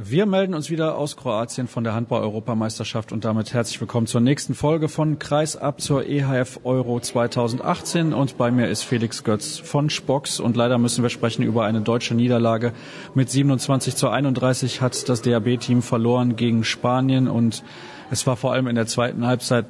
Wir 0.00 0.26
melden 0.26 0.54
uns 0.54 0.70
wieder 0.70 0.96
aus 0.96 1.16
Kroatien 1.16 1.66
von 1.66 1.82
der 1.82 1.92
Handball-Europameisterschaft 1.92 3.10
und 3.10 3.24
damit 3.24 3.52
herzlich 3.52 3.80
willkommen 3.80 4.06
zur 4.06 4.20
nächsten 4.20 4.54
Folge 4.54 4.88
von 4.88 5.18
Kreis 5.18 5.56
ab 5.56 5.80
zur 5.80 6.06
EHF 6.06 6.60
Euro 6.62 7.00
2018 7.00 8.12
und 8.12 8.38
bei 8.38 8.52
mir 8.52 8.68
ist 8.68 8.84
Felix 8.84 9.24
Götz 9.24 9.58
von 9.58 9.90
Spox 9.90 10.38
und 10.38 10.54
leider 10.54 10.78
müssen 10.78 11.02
wir 11.02 11.10
sprechen 11.10 11.42
über 11.42 11.64
eine 11.64 11.80
deutsche 11.80 12.14
Niederlage. 12.14 12.74
Mit 13.14 13.28
27 13.28 13.96
zu 13.96 14.08
31 14.08 14.80
hat 14.80 15.08
das 15.08 15.20
DAB-Team 15.22 15.82
verloren 15.82 16.36
gegen 16.36 16.62
Spanien 16.62 17.26
und 17.26 17.64
es 18.12 18.24
war 18.24 18.36
vor 18.36 18.52
allem 18.52 18.68
in 18.68 18.76
der 18.76 18.86
zweiten 18.86 19.26
Halbzeit, 19.26 19.66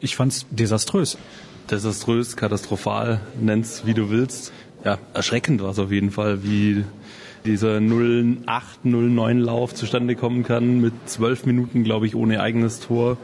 ich 0.00 0.16
fand's 0.16 0.46
desaströs. 0.48 1.18
Desaströs, 1.70 2.38
katastrophal, 2.38 3.20
nenn's 3.38 3.82
wie 3.84 3.92
du 3.92 4.08
willst. 4.08 4.50
Ja, 4.82 4.96
erschreckend 5.12 5.62
war 5.62 5.72
es 5.72 5.78
auf 5.78 5.92
jeden 5.92 6.10
Fall, 6.10 6.42
wie 6.42 6.86
dieser 7.44 7.78
08-09-Lauf 7.78 9.74
zustande 9.74 10.16
kommen 10.16 10.42
kann 10.42 10.80
mit 10.80 10.92
zwölf 11.06 11.46
Minuten, 11.46 11.84
glaube 11.84 12.06
ich, 12.06 12.14
ohne 12.14 12.40
eigenes 12.40 12.80
Tor. 12.80 13.16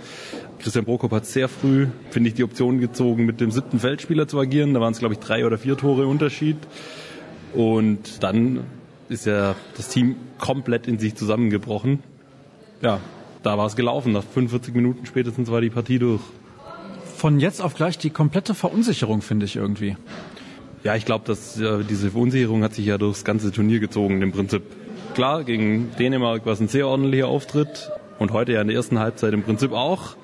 Christian 0.58 0.84
Prokop 0.84 1.12
hat 1.12 1.26
sehr 1.26 1.48
früh, 1.48 1.88
finde 2.10 2.28
ich, 2.28 2.34
die 2.34 2.44
Option 2.44 2.80
gezogen, 2.80 3.26
mit 3.26 3.40
dem 3.40 3.50
siebten 3.50 3.80
Feldspieler 3.80 4.28
zu 4.28 4.38
agieren. 4.38 4.74
Da 4.74 4.80
waren 4.80 4.92
es, 4.92 4.98
glaube 4.98 5.14
ich, 5.14 5.20
drei 5.20 5.46
oder 5.46 5.58
vier 5.58 5.76
Tore 5.76 6.06
Unterschied. 6.06 6.56
Und 7.52 8.22
dann 8.22 8.64
ist 9.08 9.26
ja 9.26 9.54
das 9.76 9.88
Team 9.88 10.16
komplett 10.38 10.86
in 10.86 10.98
sich 10.98 11.14
zusammengebrochen. 11.14 12.00
Ja, 12.82 13.00
da 13.42 13.58
war 13.58 13.66
es 13.66 13.76
gelaufen. 13.76 14.12
Nach 14.12 14.24
45 14.24 14.74
Minuten 14.74 15.06
spätestens 15.06 15.50
war 15.50 15.60
die 15.60 15.70
Partie 15.70 15.98
durch. 15.98 16.22
Von 17.16 17.40
jetzt 17.40 17.62
auf 17.62 17.74
gleich 17.74 17.96
die 17.96 18.10
komplette 18.10 18.54
Verunsicherung, 18.54 19.22
finde 19.22 19.46
ich 19.46 19.56
irgendwie. 19.56 19.96
Ja, 20.84 20.94
ich 20.94 21.06
glaube, 21.06 21.24
dass 21.26 21.58
äh, 21.58 21.82
diese 21.82 22.10
Verunsicherung 22.10 22.62
hat 22.62 22.74
sich 22.74 22.84
ja 22.84 22.98
durchs 22.98 23.24
ganze 23.24 23.50
Turnier 23.50 23.80
gezogen 23.80 24.20
im 24.20 24.32
Prinzip. 24.32 24.62
Klar, 25.14 25.42
gegen 25.42 25.90
Dänemark 25.98 26.44
war 26.44 26.52
es 26.52 26.60
ein 26.60 26.68
sehr 26.68 26.86
ordentlicher 26.86 27.26
Auftritt 27.26 27.90
und 28.18 28.32
heute 28.32 28.52
ja 28.52 28.60
in 28.60 28.68
der 28.68 28.76
ersten 28.76 28.98
Halbzeit 28.98 29.32
im 29.32 29.42
Prinzip 29.42 29.72
auch. 29.72 30.16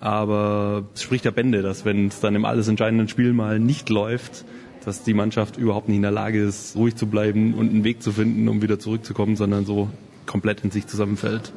Aber 0.00 0.82
es 0.94 1.02
spricht 1.02 1.26
ja 1.26 1.30
Bände, 1.30 1.62
dass 1.62 1.84
wenn 1.84 2.08
es 2.08 2.18
dann 2.18 2.34
im 2.34 2.44
alles 2.44 2.66
entscheidenden 2.66 3.06
Spiel 3.06 3.32
mal 3.32 3.60
nicht 3.60 3.88
läuft, 3.88 4.44
dass 4.84 5.04
die 5.04 5.14
Mannschaft 5.14 5.58
überhaupt 5.58 5.88
nicht 5.88 5.96
in 5.98 6.02
der 6.02 6.10
Lage 6.10 6.42
ist, 6.42 6.74
ruhig 6.74 6.96
zu 6.96 7.06
bleiben 7.06 7.54
und 7.54 7.70
einen 7.70 7.84
Weg 7.84 8.02
zu 8.02 8.10
finden, 8.10 8.48
um 8.48 8.62
wieder 8.62 8.80
zurückzukommen, 8.80 9.36
sondern 9.36 9.64
so 9.64 9.90
komplett 10.26 10.64
in 10.64 10.72
sich 10.72 10.88
zusammenfällt. 10.88 11.52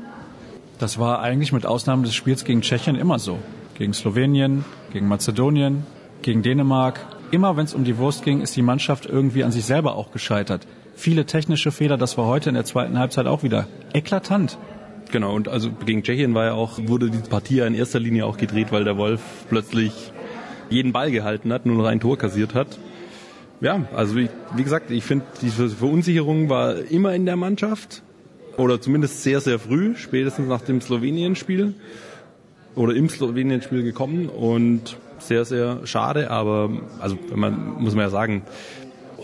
Das 0.78 1.00
war 1.00 1.22
eigentlich 1.22 1.54
mit 1.54 1.66
Ausnahme 1.66 2.04
des 2.04 2.14
Spiels 2.14 2.46
gegen 2.46 2.62
Tschechien 2.62 2.98
immer 2.98 3.18
so. 3.18 3.40
Gegen 3.80 3.94
Slowenien, 3.94 4.64
gegen 4.92 5.08
Mazedonien, 5.08 5.88
gegen 6.22 6.44
Dänemark 6.44 7.00
immer 7.34 7.58
wenn 7.58 7.66
es 7.66 7.74
um 7.74 7.84
die 7.84 7.98
Wurst 7.98 8.24
ging, 8.24 8.42
ist 8.42 8.56
die 8.56 8.62
Mannschaft 8.62 9.08
irgendwie 9.08 9.44
an 9.44 9.52
sich 9.52 9.66
selber 9.66 9.96
auch 9.96 10.12
gescheitert. 10.12 10.68
Viele 10.96 11.26
technische 11.26 11.72
Fehler, 11.72 11.98
das 11.98 12.16
war 12.16 12.28
heute 12.28 12.50
in 12.50 12.56
der 12.56 12.64
zweiten 12.64 13.00
Halbzeit 13.00 13.26
auch 13.26 13.42
wieder 13.42 13.68
eklatant. 13.94 14.60
Genau, 15.12 15.34
und 15.34 15.48
also 15.48 15.72
gegen 15.72 16.04
Tschechien 16.04 16.36
war 16.36 16.46
ja 16.46 16.54
auch, 16.54 16.78
wurde 16.86 17.10
die 17.10 17.18
Partie 17.18 17.60
in 17.60 17.74
erster 17.74 18.00
Linie 18.00 18.28
auch 18.28 18.38
gedreht, 18.38 18.72
weil 18.72 18.84
der 18.84 18.98
Wolf 18.98 19.22
plötzlich 19.50 20.12
jeden 20.70 20.92
Ball 20.92 21.12
gehalten 21.12 21.52
hat, 21.52 21.66
nur 21.66 21.76
noch 21.76 21.86
ein 21.86 22.00
Tor 22.00 22.20
kassiert 22.20 22.54
hat. 22.54 22.68
Ja, 23.62 23.86
also 23.96 24.16
ich, 24.18 24.30
wie 24.56 24.64
gesagt, 24.64 24.92
ich 24.92 25.04
finde, 25.04 25.26
diese 25.42 25.70
Verunsicherung 25.70 26.50
war 26.50 26.76
immer 26.78 27.16
in 27.16 27.26
der 27.26 27.36
Mannschaft. 27.36 28.04
Oder 28.58 28.80
zumindest 28.80 29.24
sehr, 29.24 29.42
sehr 29.42 29.58
früh, 29.58 29.96
spätestens 29.96 30.48
nach 30.48 30.62
dem 30.62 30.82
Slowenien-Spiel. 30.82 31.74
Oder 32.76 32.96
im 32.96 33.10
Slowenien-Spiel 33.10 33.84
gekommen. 33.84 34.30
Und 34.30 34.98
sehr, 35.20 35.46
sehr 35.46 35.86
schade, 35.86 36.30
aber 36.32 36.70
also 37.00 37.18
man 37.34 37.82
muss 37.82 37.96
man 37.96 38.06
ja 38.06 38.10
sagen, 38.10 38.44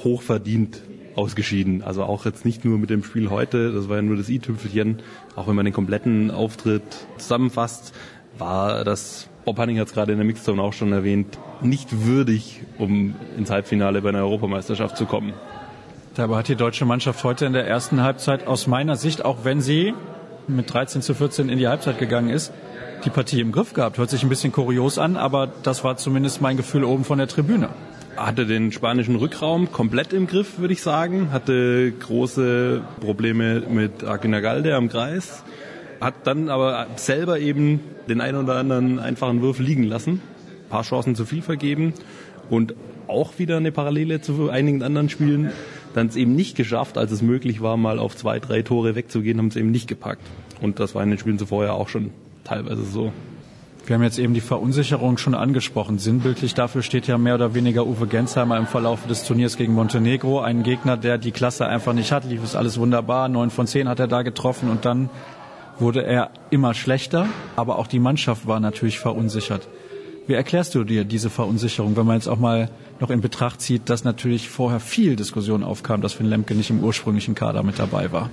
hochverdient 0.04 0.82
ausgeschieden. 1.16 1.82
Also 1.84 2.04
auch 2.04 2.26
jetzt 2.26 2.46
nicht 2.46 2.64
nur 2.64 2.78
mit 2.78 2.90
dem 2.90 3.04
Spiel 3.04 3.30
heute, 3.30 3.72
das 3.72 3.90
war 3.90 3.98
ja 3.98 4.02
nur 4.02 4.16
das 4.16 4.30
i-Tüpfelchen, 4.30 5.00
auch 5.36 5.48
wenn 5.48 5.56
man 5.56 5.66
den 5.66 5.74
kompletten 5.74 6.32
Auftritt 6.32 6.84
zusammenfasst, 7.18 7.94
war 8.38 8.86
das, 8.86 9.28
Bob 9.44 9.58
Hanning 9.58 9.80
hat 9.80 9.88
es 9.88 9.94
gerade 9.94 10.14
in 10.14 10.18
der 10.18 10.26
Mixzone 10.26 10.62
auch 10.62 10.74
schon 10.74 10.94
erwähnt, 10.94 11.38
nicht 11.62 12.06
würdig, 12.06 12.62
um 12.78 13.16
ins 13.38 13.50
Halbfinale 13.50 14.02
bei 14.02 14.10
einer 14.10 14.20
Europameisterschaft 14.20 14.96
zu 14.96 15.06
kommen. 15.06 15.34
Dabei 16.16 16.38
hat 16.38 16.48
die 16.48 16.56
deutsche 16.56 16.86
Mannschaft 16.86 17.24
heute 17.24 17.46
in 17.46 17.54
der 17.54 17.68
ersten 17.68 18.02
Halbzeit 18.02 18.48
aus 18.48 18.68
meiner 18.68 18.96
Sicht, 18.96 19.26
auch 19.26 19.44
wenn 19.44 19.62
sie 19.62 19.94
mit 20.48 20.74
13 20.74 21.02
zu 21.02 21.14
14 21.14 21.50
in 21.50 21.58
die 21.60 21.68
Halbzeit 21.68 22.00
gegangen 22.00 22.30
ist, 22.30 22.52
die 23.04 23.10
Partie 23.10 23.40
im 23.40 23.52
Griff 23.52 23.74
gehabt. 23.74 23.98
Hört 23.98 24.10
sich 24.10 24.24
ein 24.24 24.30
bisschen 24.30 24.52
kurios 24.52 24.98
an, 24.98 25.16
aber 25.16 25.48
das 25.64 25.84
war 25.84 25.98
zumindest 25.98 26.42
mein 26.42 26.58
Gefühl 26.58 26.84
oben 26.84 27.04
von 27.04 27.18
der 27.18 27.28
Tribüne. 27.28 27.70
Hatte 28.18 28.46
den 28.46 28.72
spanischen 28.72 29.16
Rückraum 29.16 29.72
komplett 29.72 30.12
im 30.12 30.28
Griff, 30.28 30.60
würde 30.60 30.74
ich 30.74 30.82
sagen. 30.82 31.32
Hatte 31.32 31.92
große 31.92 32.82
Probleme 33.00 33.62
mit 33.62 34.04
Aguinagalde 34.04 34.76
am 34.76 34.90
Kreis. 34.90 35.44
Hat 36.02 36.16
dann 36.26 36.50
aber 36.50 36.88
selber 36.98 37.40
eben 37.40 37.80
den 38.10 38.20
einen 38.22 38.38
oder 38.38 38.56
anderen 38.56 39.00
einfachen 39.00 39.42
Wurf 39.42 39.60
liegen 39.60 39.84
lassen. 39.84 40.22
Ein 40.66 40.70
paar 40.70 40.84
Chancen 40.84 41.16
zu 41.16 41.26
viel 41.26 41.42
vergeben. 41.42 41.94
Und 42.50 42.76
auch 43.08 43.40
wieder 43.40 43.58
eine 43.58 43.72
Parallele 43.72 44.22
zu 44.22 44.50
einigen 44.50 44.84
anderen 44.84 45.10
Spielen. 45.10 45.52
Dann 45.94 46.08
es 46.08 46.16
eben 46.16 46.36
nicht 46.36 46.56
geschafft, 46.56 46.98
als 46.98 47.12
es 47.12 47.22
möglich 47.22 47.62
war, 47.62 47.78
mal 47.78 48.00
auf 48.00 48.16
zwei, 48.16 48.40
drei 48.40 48.62
Tore 48.62 48.96
wegzugehen, 48.96 49.38
haben 49.40 49.48
es 49.48 49.56
eben 49.56 49.72
nicht 49.72 49.88
gepackt. 49.88 50.22
Und 50.62 50.80
das 50.80 50.94
war 50.94 51.04
in 51.04 51.10
den 51.10 51.18
Spielen 51.18 51.40
zuvor 51.40 51.64
ja 51.64 51.72
auch 51.72 51.88
schon 51.88 52.12
teilweise 52.50 52.84
so. 52.84 53.12
Wir 53.86 53.96
haben 53.96 54.04
jetzt 54.04 54.20
eben 54.20 54.34
die 54.34 54.42
Verunsicherung 54.42 55.18
schon 55.18 55.34
angesprochen. 55.34 55.98
Sinnbildlich 55.98 56.54
dafür 56.54 56.84
steht 56.84 57.08
ja 57.08 57.18
mehr 57.18 57.36
oder 57.36 57.56
weniger 57.56 57.88
Uwe 57.88 58.08
Gensheimer 58.08 58.58
im 58.58 58.68
Verlauf 58.68 59.08
des 59.08 59.24
Turniers 59.24 59.58
gegen 59.58 59.74
Montenegro. 59.74 60.42
Ein 60.42 60.64
Gegner, 60.64 60.98
der 60.98 61.18
die 61.18 61.32
Klasse 61.32 61.66
einfach 61.66 61.94
nicht 61.94 62.12
hat. 62.12 62.26
Lief 62.26 62.44
es 62.44 62.56
alles 62.56 62.80
wunderbar. 62.80 63.30
Neun 63.30 63.50
von 63.50 63.68
zehn 63.68 63.88
hat 63.88 64.00
er 64.00 64.08
da 64.08 64.22
getroffen 64.22 64.70
und 64.70 64.86
dann 64.86 65.10
wurde 65.80 66.04
er 66.04 66.30
immer 66.50 66.74
schlechter. 66.74 67.28
Aber 67.56 67.80
auch 67.80 67.88
die 67.88 68.00
Mannschaft 68.00 68.48
war 68.48 68.60
natürlich 68.60 69.00
verunsichert. 69.00 69.68
Wie 70.30 70.36
erklärst 70.36 70.76
du 70.76 70.84
dir 70.84 71.06
diese 71.06 71.32
Verunsicherung, 71.32 71.98
wenn 71.98 72.06
man 72.06 72.18
jetzt 72.18 72.28
auch 72.28 72.38
mal 72.38 72.70
noch 73.00 73.10
in 73.10 73.20
Betracht 73.20 73.62
zieht, 73.62 73.90
dass 73.90 74.04
natürlich 74.04 74.48
vorher 74.48 74.80
viel 74.80 75.16
Diskussion 75.16 75.64
aufkam, 75.64 76.02
dass 76.02 76.14
Finn 76.14 76.28
Lemke 76.28 76.54
nicht 76.54 76.70
im 76.70 76.84
ursprünglichen 76.84 77.34
Kader 77.34 77.64
mit 77.64 77.80
dabei 77.80 78.12
war? 78.12 78.30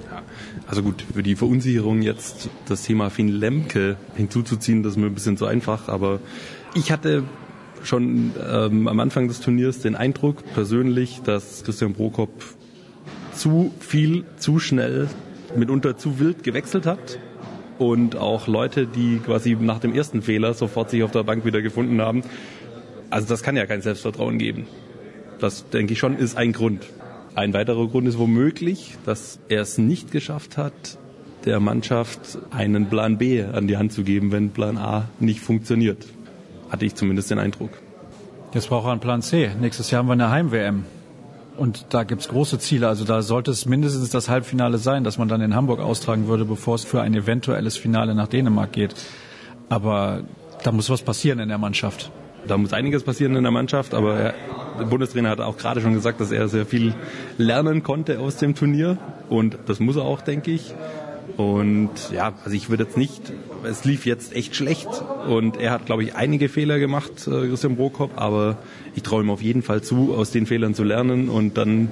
Also 0.67 0.83
gut, 0.83 1.03
für 1.15 1.23
die 1.23 1.37
Verunsicherung 1.37 2.03
jetzt 2.03 2.51
das 2.69 2.83
Thema 2.83 3.09
Finn 3.09 3.29
Lemke 3.29 3.97
hinzuzuziehen, 4.15 4.83
das 4.83 4.93
ist 4.93 4.99
mir 4.99 5.07
ein 5.07 5.15
bisschen 5.15 5.39
zu 5.39 5.47
einfach, 5.47 5.89
aber 5.89 6.21
ich 6.75 6.93
hatte 6.93 7.25
schon 7.83 8.33
ähm, 8.47 8.89
am 8.89 9.01
Anfang 9.01 9.27
des 9.27 9.41
Turniers 9.41 9.79
den 9.79 9.97
Eindruck 9.97 10.45
persönlich, 10.53 11.23
dass 11.25 11.65
Christian 11.65 11.95
Prokop 11.95 12.29
zu 13.33 13.73
viel, 13.81 14.27
zu 14.37 14.59
schnell, 14.59 15.09
mitunter 15.57 15.97
zu 15.97 16.19
wild 16.19 16.43
gewechselt 16.43 16.85
hat 16.85 17.19
und 17.79 18.17
auch 18.17 18.47
Leute, 18.47 18.87
die 18.87 19.19
quasi 19.19 19.57
nach 19.59 19.79
dem 19.79 19.95
ersten 19.95 20.23
Fehler 20.23 20.55
sofort 20.55 20.91
sich 20.91 21.03
auf 21.03 21.11
der 21.11 21.23
Bank 21.23 21.45
wieder 21.45 21.63
gefunden 21.63 22.01
haben. 22.01 22.23
Also 23.11 23.29
das 23.29 23.43
kann 23.43 23.57
ja 23.57 23.67
kein 23.67 23.83
Selbstvertrauen 23.83 24.39
geben. 24.39 24.67
Das 25.39 25.69
denke 25.69 25.93
ich 25.93 25.99
schon 25.99 26.17
ist 26.17 26.37
ein 26.37 26.53
Grund. 26.53 26.87
Ein 27.35 27.53
weiterer 27.53 27.87
Grund 27.89 28.09
ist 28.09 28.19
womöglich, 28.19 28.97
dass 29.05 29.39
er 29.49 29.61
es 29.61 29.77
nicht 29.77 30.11
geschafft 30.11 30.57
hat, 30.57 30.99
der 31.45 31.61
Mannschaft 31.61 32.39
einen 32.51 32.89
Plan 32.89 33.19
B 33.19 33.43
an 33.43 33.69
die 33.69 33.77
Hand 33.77 33.93
zu 33.93 34.03
geben, 34.03 34.33
wenn 34.33 34.51
Plan 34.51 34.79
A 34.79 35.09
nicht 35.21 35.41
funktioniert. 35.41 36.07
Hatte 36.71 36.87
ich 36.87 36.95
zumindest 36.95 37.31
den 37.31 37.39
Eindruck. 37.39 37.71
Jetzt 38.55 38.69
braucht 38.69 38.87
er 38.87 38.93
einen 38.93 39.01
Plan 39.01 39.23
C. 39.23 39.51
Nächstes 39.61 39.91
Jahr 39.91 40.01
haben 40.01 40.09
wir 40.09 40.15
eine 40.15 40.31
Heim-WM. 40.31 40.85
Und 41.57 41.87
da 41.91 42.05
gibt's 42.05 42.29
große 42.29 42.59
Ziele. 42.59 42.89
Also 42.89 43.05
da 43.05 43.23
sollte 43.23 43.51
es 43.51 43.67
mindestens 43.67 44.11
das 44.11 44.29
Halbfinale 44.29 44.79
sein, 44.79 45.05
dass 45.05 45.19
man 45.19 45.29
dann 45.29 45.41
in 45.41 45.55
Hamburg 45.55 45.81
austragen 45.81 46.29
würde, 46.29 46.45
bevor 46.45 46.75
es 46.75 46.85
für 46.85 47.01
ein 47.01 47.15
eventuelles 47.15 47.77
Finale 47.77 48.15
nach 48.15 48.29
Dänemark 48.29 48.73
geht. 48.73 48.95
Aber 49.69 50.23
da 50.63 50.73
muss 50.73 50.91
was 50.91 51.03
passieren 51.03 51.39
in 51.39 51.49
der 51.49 51.59
Mannschaft. 51.59 52.11
Da 52.47 52.57
muss 52.57 52.73
einiges 52.73 53.03
passieren 53.03 53.35
in 53.35 53.43
der 53.43 53.53
Mannschaft, 53.53 53.93
aber 53.93 54.35
der 54.79 54.85
Bundestrainer 54.85 55.31
hat 55.31 55.41
auch 55.41 55.57
gerade 55.57 55.81
schon 55.81 55.95
gesagt, 55.95 56.21
dass 56.21 56.31
er 56.31 56.49
sehr 56.49 56.67
viel 56.67 56.95
lernen 57.39 57.83
konnte 57.83 58.21
aus 58.21 58.37
dem 58.37 58.55
Turnier 58.55 58.99
und 59.29 59.59
das 59.67 59.81
muss 59.81 59.97
er 59.97 60.03
auch, 60.03 60.21
denke 60.21 60.53
ich. 60.53 60.75
Und 61.37 61.91
ja, 62.13 62.33
also 62.45 62.57
ich 62.57 62.71
würde 62.71 62.85
jetzt 62.85 62.97
nicht, 62.97 63.33
es 63.65 63.85
lief 63.85 64.07
jetzt 64.07 64.35
echt 64.35 64.57
schlecht 64.57 64.89
und 65.29 65.59
er 65.59 65.71
hat, 65.71 65.87
glaube 65.87 66.03
ich, 66.03 66.15
einige 66.15 66.49
Fehler 66.49 66.79
gemacht, 66.79 67.27
äh, 67.27 67.49
Christian 67.49 67.77
Brokop, 67.77 68.13
aber 68.17 68.59
ich 68.95 69.03
traue 69.03 69.23
ihm 69.23 69.31
auf 69.31 69.43
jeden 69.43 69.63
Fall 69.63 69.83
zu, 69.83 70.15
aus 70.15 70.31
den 70.31 70.47
Fehlern 70.47 70.75
zu 70.75 70.83
lernen 70.83 71.29
und 71.29 71.59
dann 71.59 71.91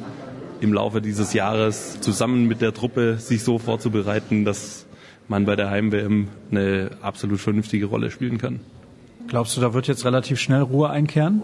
im 0.61 0.73
Laufe 0.73 1.03
dieses 1.03 1.35
Jahres 1.35 2.01
zusammen 2.01 2.47
mit 2.47 2.63
der 2.63 2.73
Truppe 2.73 3.19
sich 3.19 3.43
so 3.43 3.59
vorzubereiten, 3.59 4.45
dass 4.45 4.87
man 5.29 5.45
bei 5.45 5.57
der 5.57 5.71
Heim-WM 5.71 6.29
eine 6.51 6.91
absolut 7.03 7.41
vernünftige 7.41 7.87
Rolle 7.87 8.11
spielen 8.11 8.39
kann. 8.39 8.61
Glaubst 9.27 9.57
du, 9.57 9.61
da 9.61 9.75
wird 9.75 9.87
jetzt 9.87 10.05
relativ 10.05 10.39
schnell 10.39 10.63
Ruhe 10.63 10.91
einkehren? 10.91 11.43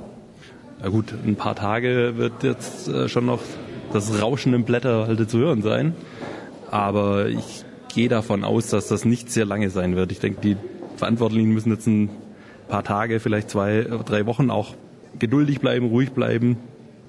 Na 0.83 0.89
gut, 0.89 1.13
ein 1.27 1.37
paar 1.37 1.55
Tage 1.55 2.15
wird 2.17 2.43
jetzt 2.43 2.89
äh, 2.89 3.09
schon 3.09 3.27
noch 3.27 3.41
das 3.93 4.23
Rauschen 4.23 4.55
im 4.55 4.65
Blätterhalde 4.65 5.27
zu 5.27 5.39
hören 5.39 5.63
sein. 5.63 5.95
Aber 6.71 7.29
ich 7.29 7.65
gehe 7.95 8.09
davon 8.09 8.45
aus, 8.45 8.69
dass 8.69 8.89
das 8.89 9.05
nicht 9.05 9.31
sehr 9.31 9.45
lange 9.45 9.71
sein 9.71 9.97
wird. 9.97 10.13
Ich 10.13 10.21
denke, 10.21 10.41
die 10.41 10.57
Verantwortlichen 10.97 11.51
müssen 11.51 11.71
jetzt 11.71 11.87
ein 11.87 12.11
paar 12.69 12.85
Tage, 12.85 13.21
vielleicht 13.21 13.51
zwei, 13.51 13.87
drei 14.05 14.27
Wochen 14.27 14.51
auch 14.51 14.75
geduldig 15.19 15.61
bleiben, 15.61 15.87
ruhig 15.87 16.13
bleiben 16.13 16.57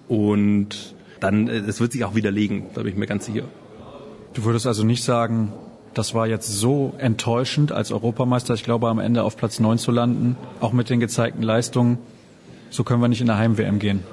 und 0.07 0.95
dann, 1.19 1.47
äh, 1.47 1.57
es 1.59 1.79
wird 1.79 1.91
sich 1.91 2.03
auch 2.03 2.15
widerlegen, 2.15 2.65
da 2.73 2.81
bin 2.81 2.91
ich 2.91 2.97
mir 2.97 3.07
ganz 3.07 3.25
sicher. 3.25 3.43
Du 4.33 4.43
würdest 4.43 4.65
also 4.65 4.83
nicht 4.83 5.03
sagen, 5.03 5.53
das 5.93 6.13
war 6.13 6.27
jetzt 6.27 6.47
so 6.47 6.93
enttäuschend 6.97 7.71
als 7.71 7.91
Europameister, 7.91 8.53
ich 8.53 8.63
glaube 8.63 8.87
am 8.87 8.99
Ende 8.99 9.23
auf 9.23 9.37
Platz 9.37 9.59
9 9.59 9.77
zu 9.77 9.91
landen, 9.91 10.37
auch 10.61 10.73
mit 10.73 10.89
den 10.89 10.99
gezeigten 10.99 11.43
Leistungen. 11.43 11.97
So 12.69 12.83
können 12.83 13.01
wir 13.01 13.09
nicht 13.09 13.21
in 13.21 13.27
der 13.27 13.37
Heim-WM 13.37 13.79
gehen. 13.79 14.03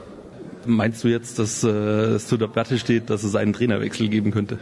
Meinst 0.66 1.04
du 1.04 1.08
jetzt, 1.08 1.38
dass 1.38 1.62
äh, 1.62 1.68
es 1.68 2.26
zur 2.26 2.38
Debatte 2.38 2.78
steht, 2.78 3.10
dass 3.10 3.22
es 3.22 3.36
einen 3.36 3.52
Trainerwechsel 3.52 4.08
geben 4.08 4.32
könnte? 4.32 4.58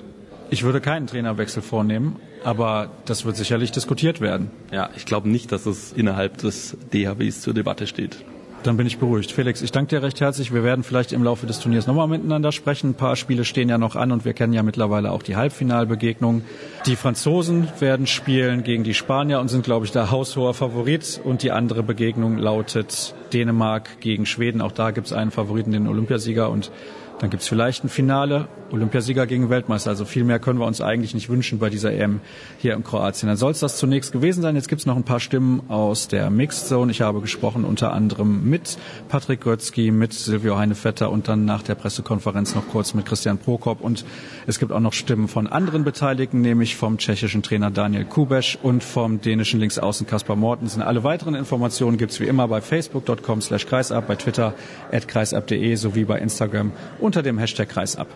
Ich 0.48 0.62
würde 0.62 0.80
keinen 0.80 1.06
Trainerwechsel 1.06 1.62
vornehmen, 1.62 2.16
aber 2.44 2.90
das 3.04 3.24
wird 3.24 3.36
sicherlich 3.36 3.72
diskutiert 3.72 4.20
werden. 4.20 4.50
Ja, 4.72 4.90
ich 4.96 5.04
glaube 5.04 5.28
nicht, 5.28 5.50
dass 5.50 5.66
es 5.66 5.92
innerhalb 5.92 6.38
des 6.38 6.76
DHWs 6.92 7.40
zur 7.40 7.52
Debatte 7.52 7.86
steht. 7.86 8.24
Dann 8.62 8.76
bin 8.76 8.86
ich 8.86 8.98
beruhigt. 8.98 9.30
Felix, 9.30 9.62
ich 9.62 9.70
danke 9.70 9.90
dir 9.90 10.02
recht 10.02 10.20
herzlich. 10.20 10.52
Wir 10.52 10.64
werden 10.64 10.82
vielleicht 10.82 11.12
im 11.12 11.22
Laufe 11.22 11.46
des 11.46 11.60
Turniers 11.60 11.86
nochmal 11.86 12.08
miteinander 12.08 12.50
sprechen. 12.50 12.90
Ein 12.90 12.94
paar 12.94 13.14
Spiele 13.14 13.44
stehen 13.44 13.68
ja 13.68 13.78
noch 13.78 13.94
an 13.94 14.10
und 14.10 14.24
wir 14.24 14.32
kennen 14.32 14.52
ja 14.52 14.64
mittlerweile 14.64 15.12
auch 15.12 15.22
die 15.22 15.36
Halbfinalbegegnungen. 15.36 16.42
Die 16.84 16.96
Franzosen 16.96 17.68
werden 17.78 18.08
spielen 18.08 18.64
gegen 18.64 18.82
die 18.82 18.94
Spanier 18.94 19.38
und 19.38 19.48
sind, 19.48 19.64
glaube 19.64 19.86
ich, 19.86 19.92
der 19.92 20.10
haushoher 20.10 20.52
Favorit. 20.52 21.20
Und 21.22 21.42
die 21.44 21.52
andere 21.52 21.84
Begegnung 21.84 22.38
lautet 22.38 23.14
Dänemark 23.32 24.00
gegen 24.00 24.26
Schweden. 24.26 24.60
Auch 24.60 24.72
da 24.72 24.90
gibt 24.90 25.06
es 25.06 25.12
einen 25.12 25.30
Favoriten, 25.30 25.70
den 25.70 25.86
Olympiasieger. 25.86 26.50
Und 26.50 26.72
dann 27.18 27.30
gibt 27.30 27.42
es 27.42 27.48
vielleicht 27.48 27.82
ein 27.82 27.88
Finale, 27.88 28.46
Olympiasieger 28.70 29.26
gegen 29.26 29.48
Weltmeister. 29.48 29.90
Also 29.90 30.04
viel 30.04 30.24
mehr 30.24 30.38
können 30.38 30.58
wir 30.58 30.66
uns 30.66 30.80
eigentlich 30.80 31.14
nicht 31.14 31.28
wünschen 31.28 31.58
bei 31.58 31.70
dieser 31.70 31.92
EM 31.92 32.20
hier 32.58 32.74
in 32.74 32.84
Kroatien. 32.84 33.28
Dann 33.28 33.36
soll 33.36 33.52
es 33.52 33.60
das 33.60 33.78
zunächst 33.78 34.12
gewesen 34.12 34.42
sein. 34.42 34.54
Jetzt 34.54 34.68
gibt 34.68 34.80
es 34.80 34.86
noch 34.86 34.96
ein 34.96 35.04
paar 35.04 35.20
Stimmen 35.20 35.62
aus 35.68 36.08
der 36.08 36.30
Mixed 36.30 36.68
Zone. 36.68 36.90
Ich 36.90 37.00
habe 37.00 37.20
gesprochen 37.20 37.64
unter 37.64 37.92
anderem 37.92 38.48
mit 38.48 38.76
Patrick 39.08 39.40
Götzky, 39.40 39.90
mit 39.90 40.12
Silvio 40.12 40.58
Heinevetter 40.58 41.10
und 41.10 41.28
dann 41.28 41.44
nach 41.44 41.62
der 41.62 41.74
Pressekonferenz 41.74 42.54
noch 42.54 42.68
kurz 42.68 42.92
mit 42.92 43.06
Christian 43.06 43.38
Prokop. 43.38 43.80
Und 43.80 44.04
es 44.46 44.58
gibt 44.58 44.72
auch 44.72 44.80
noch 44.80 44.92
Stimmen 44.92 45.28
von 45.28 45.46
anderen 45.46 45.84
Beteiligten, 45.84 46.40
nämlich 46.42 46.76
vom 46.76 46.98
tschechischen 46.98 47.42
Trainer 47.42 47.70
Daniel 47.70 48.04
Kubesch 48.04 48.58
und 48.62 48.82
vom 48.82 49.20
dänischen 49.20 49.60
Linksaußen 49.60 50.06
Kaspar 50.06 50.36
Mortensen. 50.36 50.82
Alle 50.82 51.04
weiteren 51.04 51.34
Informationen 51.34 51.96
gibt 51.96 52.12
es 52.12 52.20
wie 52.20 52.26
immer 52.26 52.48
bei 52.48 52.60
facebook.com 52.60 53.40
slash 53.40 53.66
kreisab, 53.66 54.06
bei 54.06 54.16
Twitter 54.16 54.54
at 54.92 55.08
kreisab.de 55.08 55.74
sowie 55.76 56.04
bei 56.04 56.18
Instagram 56.18 56.72
unter 57.06 57.22
dem 57.22 57.38
Hashtag 57.38 57.68
Kreisab. 57.68 58.08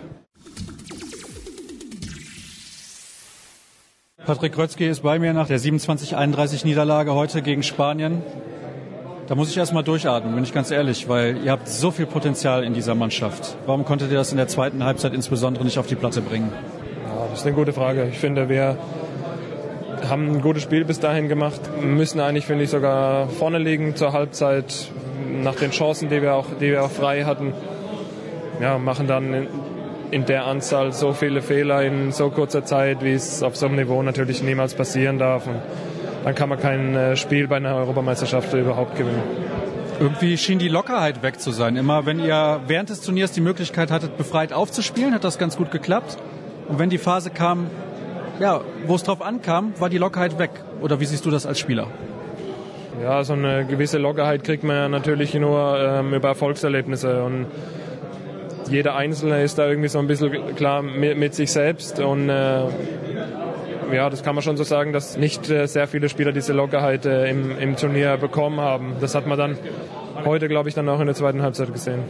Patrick 4.26 4.52
Grötzky 4.52 4.88
ist 4.88 5.02
bei 5.02 5.20
mir 5.20 5.32
nach 5.32 5.46
der 5.46 5.60
27-31 5.60 6.66
Niederlage 6.66 7.14
heute 7.14 7.40
gegen 7.40 7.62
Spanien. 7.62 8.22
Da 9.28 9.36
muss 9.36 9.48
ich 9.48 9.56
erstmal 9.56 9.84
durchatmen, 9.84 10.34
bin 10.34 10.42
ich 10.42 10.52
ganz 10.52 10.72
ehrlich, 10.72 11.08
weil 11.08 11.38
ihr 11.44 11.52
habt 11.52 11.68
so 11.68 11.92
viel 11.92 12.06
Potenzial 12.06 12.64
in 12.64 12.74
dieser 12.74 12.96
Mannschaft. 12.96 13.56
Warum 13.64 13.84
konntet 13.84 14.10
ihr 14.10 14.18
das 14.18 14.32
in 14.32 14.38
der 14.38 14.48
zweiten 14.48 14.82
Halbzeit 14.82 15.14
insbesondere 15.14 15.64
nicht 15.64 15.78
auf 15.78 15.86
die 15.86 15.94
Platte 15.94 16.20
bringen? 16.20 16.52
Ja, 17.06 17.28
das 17.30 17.40
ist 17.40 17.46
eine 17.46 17.54
gute 17.54 17.72
Frage. 17.72 18.08
Ich 18.10 18.18
finde, 18.18 18.48
wir 18.48 18.76
haben 20.08 20.32
ein 20.32 20.42
gutes 20.42 20.64
Spiel 20.64 20.84
bis 20.84 20.98
dahin 20.98 21.28
gemacht, 21.28 21.60
müssen 21.80 22.18
eigentlich, 22.18 22.44
finde 22.44 22.64
ich, 22.64 22.70
sogar 22.70 23.28
vorne 23.28 23.58
liegen 23.58 23.94
zur 23.94 24.12
Halbzeit 24.12 24.90
nach 25.44 25.54
den 25.54 25.70
Chancen, 25.70 26.08
die 26.08 26.22
wir 26.22 26.34
auch, 26.34 26.46
die 26.60 26.72
wir 26.72 26.82
auch 26.82 26.90
frei 26.90 27.22
hatten 27.22 27.54
ja, 28.60 28.78
machen 28.78 29.06
dann 29.06 29.48
in 30.10 30.26
der 30.26 30.46
Anzahl 30.46 30.92
so 30.92 31.12
viele 31.12 31.40
Fehler 31.42 31.82
in 31.82 32.12
so 32.12 32.30
kurzer 32.30 32.64
Zeit, 32.64 33.02
wie 33.02 33.12
es 33.12 33.42
auf 33.42 33.56
so 33.56 33.66
einem 33.66 33.76
Niveau 33.76 34.02
natürlich 34.02 34.42
niemals 34.42 34.74
passieren 34.74 35.18
darf. 35.18 35.46
Und 35.46 35.56
dann 36.24 36.34
kann 36.34 36.48
man 36.48 36.58
kein 36.58 36.94
äh, 36.94 37.16
Spiel 37.16 37.48
bei 37.48 37.56
einer 37.56 37.76
Europameisterschaft 37.76 38.52
überhaupt 38.52 38.96
gewinnen. 38.96 39.22
Irgendwie 40.00 40.36
schien 40.36 40.58
die 40.58 40.68
Lockerheit 40.68 41.22
weg 41.22 41.40
zu 41.40 41.50
sein. 41.50 41.76
Immer 41.76 42.06
wenn 42.06 42.18
ihr 42.18 42.60
während 42.66 42.90
des 42.90 43.02
Turniers 43.02 43.32
die 43.32 43.40
Möglichkeit 43.40 43.90
hattet, 43.90 44.16
befreit 44.16 44.52
aufzuspielen, 44.52 45.14
hat 45.14 45.24
das 45.24 45.38
ganz 45.38 45.56
gut 45.56 45.70
geklappt. 45.70 46.16
Und 46.68 46.78
wenn 46.78 46.90
die 46.90 46.98
Phase 46.98 47.30
kam, 47.30 47.66
ja, 48.40 48.62
wo 48.86 48.94
es 48.94 49.02
drauf 49.02 49.22
ankam, 49.22 49.74
war 49.78 49.90
die 49.90 49.98
Lockerheit 49.98 50.38
weg. 50.38 50.50
Oder 50.80 51.00
wie 51.00 51.04
siehst 51.04 51.26
du 51.26 51.30
das 51.30 51.46
als 51.46 51.58
Spieler? 51.58 51.86
Ja, 53.02 53.22
so 53.24 53.34
eine 53.34 53.64
gewisse 53.66 53.98
Lockerheit 53.98 54.44
kriegt 54.44 54.64
man 54.64 54.76
ja 54.76 54.88
natürlich 54.88 55.34
nur 55.34 55.78
ähm, 55.78 56.14
über 56.14 56.28
Erfolgserlebnisse. 56.28 57.22
Und 57.22 57.46
jeder 58.70 58.94
Einzelne 58.94 59.42
ist 59.42 59.58
da 59.58 59.68
irgendwie 59.68 59.88
so 59.88 59.98
ein 59.98 60.06
bisschen 60.06 60.54
klar 60.56 60.82
mit, 60.82 61.18
mit 61.18 61.34
sich 61.34 61.50
selbst 61.52 62.00
und 62.00 62.28
äh, 62.28 62.64
ja, 63.92 64.08
das 64.08 64.22
kann 64.22 64.34
man 64.34 64.42
schon 64.42 64.56
so 64.56 64.64
sagen, 64.64 64.92
dass 64.92 65.16
nicht 65.16 65.50
äh, 65.50 65.66
sehr 65.66 65.86
viele 65.88 66.08
Spieler 66.08 66.32
diese 66.32 66.52
Lockerheit 66.52 67.06
äh, 67.06 67.28
im, 67.28 67.58
im 67.58 67.76
Turnier 67.76 68.16
bekommen 68.16 68.60
haben. 68.60 68.94
Das 69.00 69.14
hat 69.14 69.26
man 69.26 69.38
dann 69.38 69.58
heute, 70.24 70.48
glaube 70.48 70.68
ich, 70.68 70.74
dann 70.74 70.88
auch 70.88 71.00
in 71.00 71.06
der 71.06 71.14
zweiten 71.14 71.42
Halbzeit 71.42 71.72
gesehen. 71.72 72.00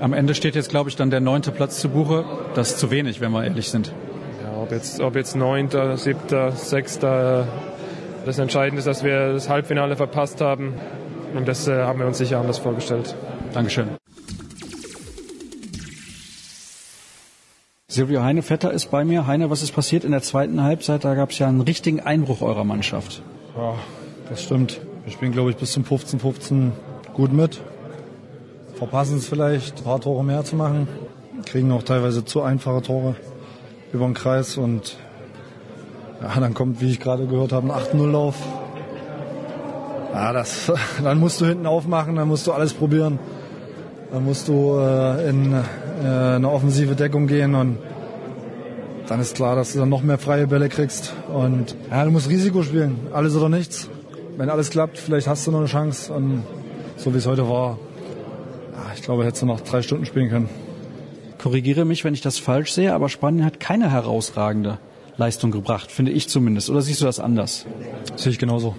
Am 0.00 0.12
Ende 0.12 0.34
steht 0.34 0.54
jetzt, 0.54 0.68
glaube 0.68 0.90
ich, 0.90 0.96
dann 0.96 1.10
der 1.10 1.20
neunte 1.20 1.52
Platz 1.52 1.80
zu 1.80 1.88
Buche. 1.88 2.24
Das 2.54 2.72
ist 2.72 2.78
zu 2.78 2.90
wenig, 2.90 3.20
wenn 3.20 3.32
wir 3.32 3.44
ehrlich 3.44 3.70
sind. 3.70 3.92
Ja, 4.42 4.62
ob 4.62 4.70
jetzt, 4.70 5.00
ob 5.00 5.16
jetzt 5.16 5.36
neunter, 5.36 5.96
siebter, 5.96 6.52
sechster. 6.52 7.48
Das 8.26 8.38
Entscheidende 8.38 8.80
ist, 8.80 8.86
dass 8.86 9.04
wir 9.04 9.32
das 9.32 9.48
Halbfinale 9.48 9.96
verpasst 9.96 10.40
haben. 10.40 10.74
Und 11.34 11.48
das 11.48 11.66
äh, 11.66 11.82
haben 11.82 11.98
wir 11.98 12.06
uns 12.06 12.18
sicher 12.18 12.38
anders 12.38 12.58
vorgestellt. 12.58 13.14
Dankeschön. 13.54 13.88
Silvio 17.96 18.22
Heinevetter 18.22 18.72
ist 18.72 18.90
bei 18.90 19.06
mir. 19.06 19.26
Heine, 19.26 19.48
was 19.48 19.62
ist 19.62 19.72
passiert 19.72 20.04
in 20.04 20.10
der 20.10 20.20
zweiten 20.20 20.62
Halbzeit? 20.62 21.02
Da 21.02 21.14
gab 21.14 21.30
es 21.30 21.38
ja 21.38 21.48
einen 21.48 21.62
richtigen 21.62 22.00
Einbruch 22.00 22.42
eurer 22.42 22.62
Mannschaft. 22.62 23.22
Ja, 23.56 23.72
das 24.28 24.42
stimmt. 24.42 24.82
Wir 25.04 25.14
spielen, 25.14 25.32
glaube 25.32 25.48
ich, 25.48 25.56
bis 25.56 25.72
zum 25.72 25.82
15-15 25.82 26.72
gut 27.14 27.32
mit. 27.32 27.62
Verpassen 28.74 29.16
es 29.16 29.26
vielleicht, 29.26 29.78
ein 29.78 29.84
paar 29.84 29.98
Tore 29.98 30.22
mehr 30.24 30.44
zu 30.44 30.56
machen. 30.56 30.88
Kriegen 31.46 31.72
auch 31.72 31.84
teilweise 31.84 32.22
zu 32.22 32.42
einfache 32.42 32.82
Tore 32.82 33.16
über 33.94 34.04
den 34.04 34.12
Kreis. 34.12 34.58
Und 34.58 34.98
ja, 36.20 36.38
dann 36.38 36.52
kommt, 36.52 36.82
wie 36.82 36.90
ich 36.90 37.00
gerade 37.00 37.26
gehört 37.26 37.52
habe, 37.52 37.72
ein 37.72 37.80
8-0-Lauf. 37.80 38.36
Ja, 40.12 40.34
das, 40.34 40.70
dann 41.02 41.18
musst 41.18 41.40
du 41.40 41.46
hinten 41.46 41.64
aufmachen, 41.64 42.16
dann 42.16 42.28
musst 42.28 42.46
du 42.46 42.52
alles 42.52 42.74
probieren. 42.74 43.18
Dann 44.12 44.22
musst 44.22 44.48
du 44.48 44.78
äh, 44.80 45.30
in 45.30 45.64
äh, 46.02 46.36
eine 46.36 46.50
offensive 46.50 46.94
Deckung 46.94 47.26
gehen 47.26 47.54
und 47.54 47.78
dann 49.08 49.20
ist 49.20 49.36
klar, 49.36 49.56
dass 49.56 49.72
du 49.72 49.78
dann 49.78 49.88
noch 49.88 50.02
mehr 50.02 50.18
freie 50.18 50.46
Bälle 50.46 50.68
kriegst. 50.68 51.14
Und 51.32 51.76
ja, 51.90 52.04
du 52.04 52.10
musst 52.10 52.28
Risiko 52.28 52.62
spielen, 52.62 52.98
alles 53.12 53.36
oder 53.36 53.48
nichts. 53.48 53.88
Wenn 54.36 54.50
alles 54.50 54.70
klappt, 54.70 54.98
vielleicht 54.98 55.28
hast 55.28 55.46
du 55.46 55.52
noch 55.52 55.60
eine 55.60 55.68
Chance. 55.68 56.12
Und 56.12 56.42
so 56.96 57.14
wie 57.14 57.18
es 57.18 57.26
heute 57.26 57.48
war, 57.48 57.78
ja, 58.72 58.92
ich 58.94 59.02
glaube, 59.02 59.24
hättest 59.24 59.42
du 59.42 59.46
noch 59.46 59.60
drei 59.60 59.82
Stunden 59.82 60.06
spielen 60.06 60.28
können. 60.28 60.48
Korrigiere 61.38 61.84
mich, 61.84 62.04
wenn 62.04 62.14
ich 62.14 62.20
das 62.20 62.38
falsch 62.38 62.72
sehe, 62.72 62.92
aber 62.92 63.08
Spanien 63.08 63.44
hat 63.44 63.60
keine 63.60 63.90
herausragende 63.90 64.78
Leistung 65.16 65.50
gebracht, 65.50 65.90
finde 65.90 66.12
ich 66.12 66.28
zumindest. 66.28 66.68
Oder 66.68 66.82
siehst 66.82 67.00
du 67.00 67.04
das 67.04 67.20
anders? 67.20 67.66
Sehe 68.16 68.32
ich 68.32 68.38
genauso. 68.38 68.74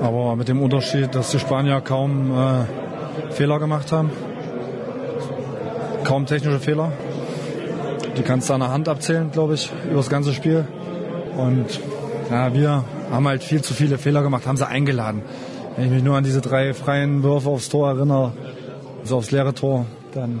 Aber 0.00 0.36
mit 0.36 0.48
dem 0.48 0.62
Unterschied, 0.62 1.14
dass 1.14 1.30
die 1.30 1.38
Spanier 1.38 1.80
kaum 1.80 2.32
äh, 2.32 3.32
Fehler 3.32 3.58
gemacht 3.58 3.92
haben. 3.92 4.10
Kaum 6.04 6.26
technische 6.26 6.60
Fehler. 6.60 6.92
Die 8.16 8.22
kannst 8.22 8.48
du 8.48 8.54
an 8.54 8.60
der 8.60 8.70
Hand 8.70 8.88
abzählen, 8.88 9.30
glaube 9.30 9.54
ich, 9.54 9.70
über 9.86 9.96
das 9.96 10.10
ganze 10.10 10.32
Spiel. 10.32 10.66
Und 11.36 11.80
ja, 12.30 12.52
wir 12.52 12.84
haben 13.10 13.28
halt 13.28 13.42
viel 13.42 13.62
zu 13.62 13.74
viele 13.74 13.98
Fehler 13.98 14.22
gemacht, 14.22 14.46
haben 14.46 14.56
sie 14.56 14.66
eingeladen. 14.66 15.22
Wenn 15.76 15.86
ich 15.86 15.90
mich 15.92 16.02
nur 16.02 16.16
an 16.16 16.24
diese 16.24 16.40
drei 16.40 16.74
freien 16.74 17.22
Würfe 17.22 17.48
aufs 17.48 17.68
Tor 17.68 17.88
erinnere, 17.90 18.32
also 19.00 19.18
aufs 19.18 19.30
leere 19.30 19.54
Tor, 19.54 19.86
dann 20.12 20.40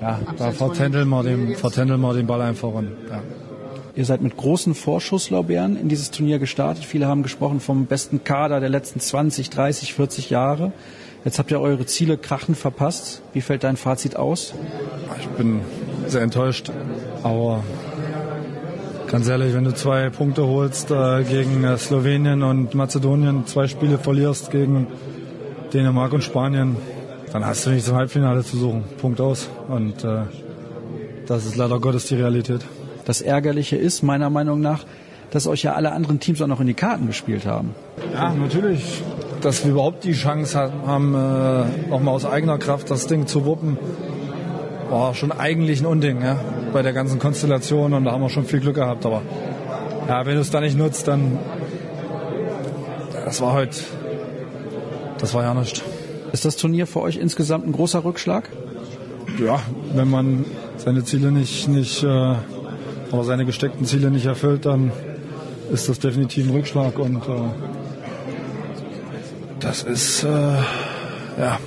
ja, 0.00 0.20
da 0.36 0.50
vertändeln 0.50 1.08
wir, 1.08 1.22
den, 1.22 1.54
vertändeln 1.54 2.00
wir 2.00 2.12
den 2.12 2.26
Ball 2.26 2.42
einfach. 2.42 2.68
Und, 2.68 2.90
ja. 3.08 3.22
Ihr 3.96 4.04
seid 4.04 4.22
mit 4.22 4.36
großen 4.36 4.74
Vorschusslorbeeren 4.74 5.76
in 5.76 5.88
dieses 5.88 6.10
Turnier 6.10 6.40
gestartet. 6.40 6.84
Viele 6.84 7.06
haben 7.06 7.22
gesprochen 7.22 7.60
vom 7.60 7.86
besten 7.86 8.24
Kader 8.24 8.58
der 8.58 8.68
letzten 8.68 8.98
20, 8.98 9.50
30, 9.50 9.94
40 9.94 10.30
Jahre. 10.30 10.72
Jetzt 11.24 11.38
habt 11.38 11.50
ihr 11.50 11.60
eure 11.60 11.86
Ziele 11.86 12.18
krachen 12.18 12.54
verpasst. 12.54 13.22
Wie 13.32 13.40
fällt 13.40 13.64
dein 13.64 13.76
Fazit 13.76 14.16
aus? 14.16 14.52
Ich 15.18 15.26
bin 15.28 15.60
sehr 16.06 16.20
enttäuscht, 16.20 16.70
aber 17.22 17.64
ganz 19.10 19.26
ehrlich, 19.28 19.54
wenn 19.54 19.64
du 19.64 19.72
zwei 19.72 20.10
Punkte 20.10 20.46
holst 20.46 20.90
äh, 20.90 21.24
gegen 21.24 21.64
äh, 21.64 21.78
Slowenien 21.78 22.42
und 22.42 22.74
Mazedonien, 22.74 23.46
zwei 23.46 23.68
Spiele 23.68 23.96
verlierst 23.98 24.50
gegen 24.50 24.86
Dänemark 25.72 26.12
und 26.12 26.22
Spanien, 26.22 26.76
dann 27.32 27.46
hast 27.46 27.64
du 27.64 27.70
nicht 27.70 27.86
zum 27.86 27.96
Halbfinale 27.96 28.44
zu 28.44 28.58
suchen. 28.58 28.84
Punkt 29.00 29.20
aus. 29.20 29.48
Und 29.68 30.04
äh, 30.04 30.24
das 31.26 31.46
ist 31.46 31.56
leider 31.56 31.80
Gottes 31.80 32.06
die 32.06 32.16
Realität. 32.16 32.60
Das 33.06 33.22
Ärgerliche 33.22 33.76
ist 33.76 34.02
meiner 34.02 34.28
Meinung 34.28 34.60
nach, 34.60 34.84
dass 35.30 35.46
euch 35.46 35.62
ja 35.62 35.72
alle 35.72 35.92
anderen 35.92 36.20
Teams 36.20 36.42
auch 36.42 36.46
noch 36.46 36.60
in 36.60 36.66
die 36.66 36.74
Karten 36.74 37.06
gespielt 37.06 37.46
haben. 37.46 37.74
Ja, 38.12 38.32
natürlich. 38.32 39.02
Dass 39.44 39.62
wir 39.62 39.72
überhaupt 39.72 40.04
die 40.04 40.14
Chance 40.14 40.72
haben, 40.86 41.14
äh, 41.14 41.90
nochmal 41.90 42.14
aus 42.14 42.24
eigener 42.24 42.56
Kraft 42.56 42.90
das 42.90 43.06
Ding 43.06 43.26
zu 43.26 43.44
wuppen, 43.44 43.76
war 44.88 45.14
schon 45.14 45.32
eigentlich 45.32 45.82
ein 45.82 45.86
Unding 45.86 46.22
ja, 46.22 46.40
bei 46.72 46.80
der 46.80 46.94
ganzen 46.94 47.18
Konstellation 47.18 47.92
und 47.92 48.04
da 48.04 48.12
haben 48.12 48.22
wir 48.22 48.30
schon 48.30 48.46
viel 48.46 48.60
Glück 48.60 48.76
gehabt. 48.76 49.04
Aber 49.04 49.20
ja, 50.08 50.24
wenn 50.24 50.36
du 50.36 50.40
es 50.40 50.50
da 50.50 50.62
nicht 50.62 50.78
nutzt, 50.78 51.08
dann 51.08 51.38
das 53.26 53.42
war 53.42 53.52
heute, 53.52 53.76
das 55.18 55.34
war 55.34 55.42
ja 55.42 55.52
nichts. 55.52 55.82
Ist 56.32 56.46
das 56.46 56.56
Turnier 56.56 56.86
für 56.86 57.02
euch 57.02 57.18
insgesamt 57.18 57.66
ein 57.66 57.72
großer 57.72 58.02
Rückschlag? 58.02 58.48
Ja, 59.38 59.60
wenn 59.92 60.08
man 60.08 60.46
seine 60.78 61.04
Ziele 61.04 61.30
nicht, 61.30 61.68
nicht 61.68 62.02
äh, 62.02 62.06
aber 63.12 63.24
seine 63.24 63.44
gesteckten 63.44 63.84
Ziele 63.84 64.10
nicht 64.10 64.24
erfüllt, 64.24 64.64
dann 64.64 64.90
ist 65.70 65.86
das 65.90 65.98
definitiv 65.98 66.48
ein 66.48 66.54
Rückschlag 66.54 66.98
und 66.98 67.16
äh, 67.16 67.73
das 69.64 69.82
ist 69.82 70.24
äh, 70.24 70.28
ja 70.28 71.58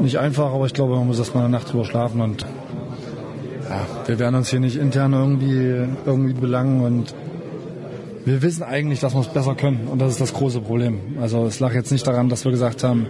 nicht 0.00 0.18
einfach, 0.18 0.52
aber 0.52 0.66
ich 0.66 0.74
glaube, 0.74 0.94
man 0.96 1.06
muss 1.06 1.18
erst 1.18 1.34
mal 1.34 1.42
eine 1.42 1.50
Nacht 1.50 1.72
drüber 1.72 1.84
schlafen 1.84 2.20
und 2.20 2.42
ja, 3.68 3.86
wir 4.06 4.18
werden 4.18 4.36
uns 4.36 4.50
hier 4.50 4.60
nicht 4.60 4.76
intern 4.76 5.12
irgendwie 5.12 5.86
irgendwie 6.06 6.34
belangen 6.34 6.82
und 6.82 7.14
wir 8.24 8.42
wissen 8.42 8.62
eigentlich, 8.62 9.00
dass 9.00 9.14
wir 9.14 9.20
es 9.20 9.28
besser 9.28 9.56
können 9.56 9.88
und 9.88 10.00
das 10.00 10.12
ist 10.12 10.20
das 10.20 10.32
große 10.32 10.60
Problem. 10.60 11.00
Also 11.20 11.46
es 11.46 11.58
lag 11.58 11.74
jetzt 11.74 11.90
nicht 11.90 12.06
daran, 12.06 12.28
dass 12.28 12.44
wir 12.44 12.52
gesagt 12.52 12.84
haben, 12.84 13.06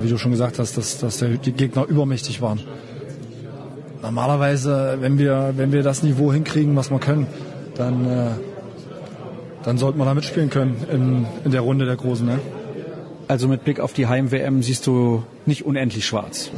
wie 0.00 0.08
du 0.08 0.16
schon 0.16 0.30
gesagt 0.30 0.58
hast, 0.58 0.76
dass, 0.78 0.98
dass 0.98 1.18
die 1.18 1.52
Gegner 1.52 1.84
übermächtig 1.86 2.40
waren. 2.40 2.60
Normalerweise, 4.02 4.98
wenn 5.00 5.18
wir, 5.18 5.52
wenn 5.56 5.72
wir 5.72 5.82
das 5.82 6.02
Niveau 6.02 6.32
hinkriegen, 6.32 6.74
was 6.76 6.90
wir 6.90 6.98
können, 6.98 7.26
dann, 7.76 8.06
äh, 8.06 8.30
dann 9.62 9.78
sollten 9.78 9.98
wir 9.98 10.04
da 10.04 10.14
mitspielen 10.14 10.50
können 10.50 10.76
in, 10.90 11.26
in 11.44 11.50
der 11.50 11.62
Runde 11.62 11.86
der 11.86 11.96
Großen. 11.96 12.26
Ne? 12.26 12.38
Also 13.26 13.48
mit 13.48 13.64
Blick 13.64 13.80
auf 13.80 13.92
die 13.92 14.06
Heim-WM 14.06 14.62
siehst 14.62 14.86
du 14.86 15.24
nicht 15.46 15.64
unendlich 15.64 16.06
schwarz. 16.06 16.50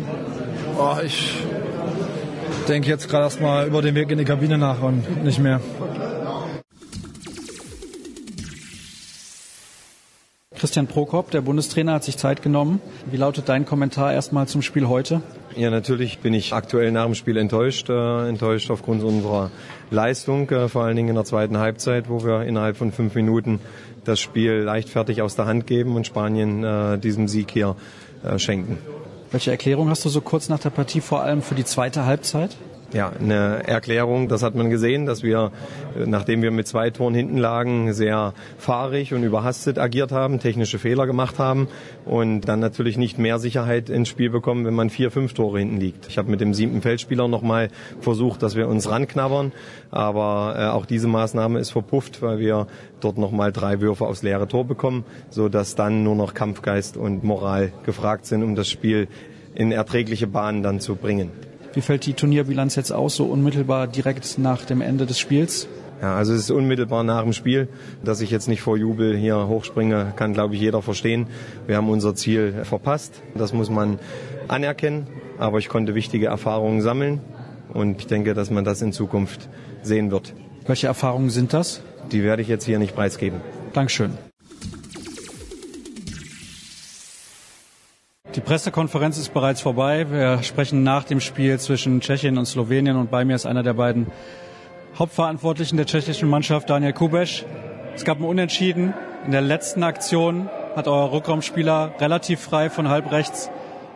Oh, 0.79 0.97
ich 1.05 1.35
denke 2.69 2.89
jetzt 2.89 3.09
gerade 3.09 3.25
erstmal 3.25 3.67
über 3.67 3.83
den 3.83 3.95
Weg 3.95 4.11
in 4.11 4.19
die 4.19 4.25
Kabine 4.25 4.59
nach 4.59 4.83
und 4.83 5.25
nicht 5.25 5.39
mehr. 5.39 5.61
Christian 10.57 10.87
Prokop, 10.87 11.31
der 11.31 11.43
Bundestrainer, 11.43 11.93
hat 11.93 12.05
sich 12.05 12.17
Zeit 12.17 12.43
genommen. 12.43 12.81
Wie 13.11 13.19
lautet 13.19 13.49
dein 13.49 13.67
Kommentar 13.67 14.13
erstmal 14.13 14.49
zum 14.49 14.63
Spiel 14.63 14.89
heute? 14.89 15.23
Ja, 15.57 15.71
natürlich 15.71 16.19
bin 16.19 16.35
ich 16.35 16.53
aktuell 16.53 16.93
nach 16.93 17.07
dem 17.07 17.15
Spiel 17.15 17.39
enttäuscht. 17.39 17.89
Äh, 17.89 18.29
enttäuscht 18.29 18.71
aufgrund 18.71 19.03
unserer 19.03 19.51
Leistung, 19.91 20.51
äh, 20.51 20.69
vor 20.69 20.85
allen 20.85 20.97
Dingen 20.97 21.09
in 21.09 21.15
der 21.15 21.25
zweiten 21.25 21.57
Halbzeit, 21.57 22.11
wo 22.11 22.23
wir 22.23 22.43
innerhalb 22.43 22.77
von 22.77 22.93
fünf 22.93 23.15
Minuten 23.15 23.61
das 24.05 24.21
Spiel 24.21 24.53
leichtfertig 24.53 25.23
aus 25.23 25.35
der 25.35 25.47
Hand 25.47 25.67
geben 25.67 25.97
und 25.97 26.07
Spanien 26.07 26.63
äh, 26.63 26.99
diesem 26.99 27.27
Sieg 27.27 27.51
hier 27.51 27.75
äh, 28.23 28.39
schenken. 28.39 28.77
Welche 29.31 29.51
Erklärung 29.51 29.89
hast 29.89 30.05
du 30.05 30.11
so 30.11 30.21
kurz 30.21 30.51
nach 30.51 30.59
der 30.59 30.71
Partie 30.71 31.01
vor 31.01 31.23
allem 31.23 31.41
für 31.41 31.55
die 31.55 31.65
zweite 31.65 32.05
Halbzeit? 32.05 32.55
Ja, 32.93 33.11
eine 33.19 33.67
Erklärung. 33.67 34.29
Das 34.29 34.43
hat 34.43 34.55
man 34.55 34.71
gesehen, 34.71 35.07
dass 35.07 35.23
wir, 35.23 35.51
nachdem 36.05 36.43
wir 36.43 36.51
mit 36.51 36.67
zwei 36.67 36.91
Toren 36.91 37.15
hinten 37.15 37.37
lagen, 37.37 37.93
sehr 37.93 38.33
fahrig 38.59 39.13
und 39.13 39.23
überhastet 39.23 39.79
agiert 39.79 40.13
haben, 40.13 40.39
technische 40.39 40.79
Fehler 40.79 41.07
gemacht 41.07 41.39
haben 41.39 41.69
und 42.05 42.43
dann 42.43 42.61
natürlich 42.61 42.97
nicht 42.97 43.19
mehr 43.19 43.39
Sicherheit 43.39 43.91
ins 43.91 44.09
Spiel 44.09 44.31
bekommen, 44.31 44.65
wenn 44.65 44.75
man 44.75 44.91
vier, 44.91 45.11
fünf 45.11 45.35
Tore 45.35 45.59
hinten 45.59 45.79
liegt. 45.79 46.09
Ich 46.09 46.19
habe 46.19 46.31
mit 46.31 46.41
dem 46.41 46.55
siebten 46.55 46.83
Feldspieler 46.83 47.29
nochmal 47.29 47.69
versucht, 48.01 48.43
dass 48.43 48.57
wir 48.57 48.69
uns 48.69 48.89
ranknabbern, 48.89 49.53
aber 49.91 50.55
äh, 50.57 50.65
auch 50.67 50.87
diese 50.87 51.09
Maßnahme 51.09 51.59
ist 51.59 51.71
verpufft, 51.71 52.23
weil 52.23 52.39
wir 52.39 52.67
dort 53.01 53.19
nochmal 53.19 53.53
drei 53.53 53.81
Würfe 53.81 54.07
aufs 54.07 54.23
leere 54.23 54.49
Tor 54.49 54.65
bekommen, 54.65 55.05
so 55.31 55.49
dass 55.49 55.75
dann 55.75 56.03
nur 56.03 56.15
noch 56.15 56.35
Kampfgeist 56.35 56.97
und 56.97 57.25
Moral 57.25 57.73
gefragt 57.85 58.27
sind, 58.27 58.43
um 58.43 58.55
das 58.55 58.69
Spiel 58.69 59.09
in 59.55 59.73
erträgliche 59.73 60.27
Bahnen 60.27 60.63
dann 60.63 60.81
zu 60.81 60.97
bringen. 60.97 61.31
Wie 61.77 61.83
fällt 61.83 62.07
die 62.07 62.15
Turnierbilanz 62.15 62.75
jetzt 62.77 62.91
aus, 62.91 63.17
so 63.17 63.27
unmittelbar 63.27 63.87
direkt 63.87 64.39
nach 64.39 64.65
dem 64.65 64.81
Ende 64.81 65.05
des 65.05 65.19
Spiels? 65.19 65.69
Ja, 66.01 66.17
also 66.17 66.33
es 66.33 66.41
ist 66.41 66.51
unmittelbar 66.51 67.05
nach 67.05 67.23
dem 67.23 67.35
Spiel, 67.35 67.69
dass 68.03 68.23
ich 68.23 68.31
jetzt 68.31 68.49
nicht 68.49 68.63
vor 68.63 68.79
Jubel 68.79 69.15
hier 69.15 69.47
hochspringe, 69.47 70.15
kann 70.17 70.33
glaube 70.33 70.55
ich 70.55 70.61
jeder 70.63 70.81
verstehen. 70.81 71.27
Wir 71.67 71.77
haben 71.77 71.91
unser 71.91 72.15
Ziel 72.15 72.65
verpasst, 72.65 73.21
das 73.35 73.53
muss 73.53 73.69
man 73.69 73.99
anerkennen, 74.49 75.07
aber 75.37 75.59
ich 75.59 75.69
konnte 75.69 75.95
wichtige 75.95 76.29
Erfahrungen 76.29 76.81
sammeln 76.81 77.21
und 77.75 78.01
ich 78.01 78.07
denke, 78.07 78.33
dass 78.33 78.51
man 78.51 78.65
das 78.65 78.81
in 78.81 78.95
Zukunft 78.95 79.51
sehen 79.83 80.11
wird. 80.11 80.33
Welche 80.67 80.87
Erfahrungen 80.87 81.29
sind 81.29 81.53
das? 81.53 81.83
Die 82.11 82.23
werde 82.23 82.41
ich 82.41 82.49
jetzt 82.49 82.65
hier 82.65 82.79
nicht 82.79 82.95
preisgeben. 82.95 83.43
Dankeschön. 83.75 84.13
Die 88.37 88.43
Pressekonferenz 88.43 89.17
ist 89.17 89.33
bereits 89.33 89.63
vorbei. 89.63 90.11
Wir 90.11 90.43
sprechen 90.43 90.83
nach 90.83 91.05
dem 91.05 91.21
Spiel 91.21 91.59
zwischen 91.59 92.03
Tschechien 92.03 92.37
und 92.37 92.45
Slowenien 92.45 92.99
und 92.99 93.11
bei 93.11 93.25
mir 93.25 93.35
ist 93.35 93.47
einer 93.47 93.63
der 93.63 93.73
beiden 93.73 94.09
Hauptverantwortlichen 94.99 95.79
der 95.79 95.87
tschechischen 95.87 96.29
Mannschaft, 96.29 96.69
Daniel 96.69 96.93
Kubesch. 96.93 97.47
Es 97.95 98.05
gab 98.05 98.19
ein 98.19 98.25
Unentschieden. 98.25 98.93
In 99.25 99.33
der 99.33 99.41
letzten 99.41 99.83
Aktion 99.83 100.51
hat 100.75 100.87
euer 100.87 101.13
Rückraumspieler 101.13 101.95
relativ 101.99 102.41
frei 102.41 102.69
von 102.69 102.91
halb 102.91 103.11
rechts 103.11 103.49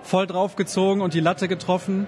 voll 0.02 0.26
draufgezogen 0.26 1.02
und 1.02 1.12
die 1.12 1.20
Latte 1.20 1.46
getroffen. 1.46 2.06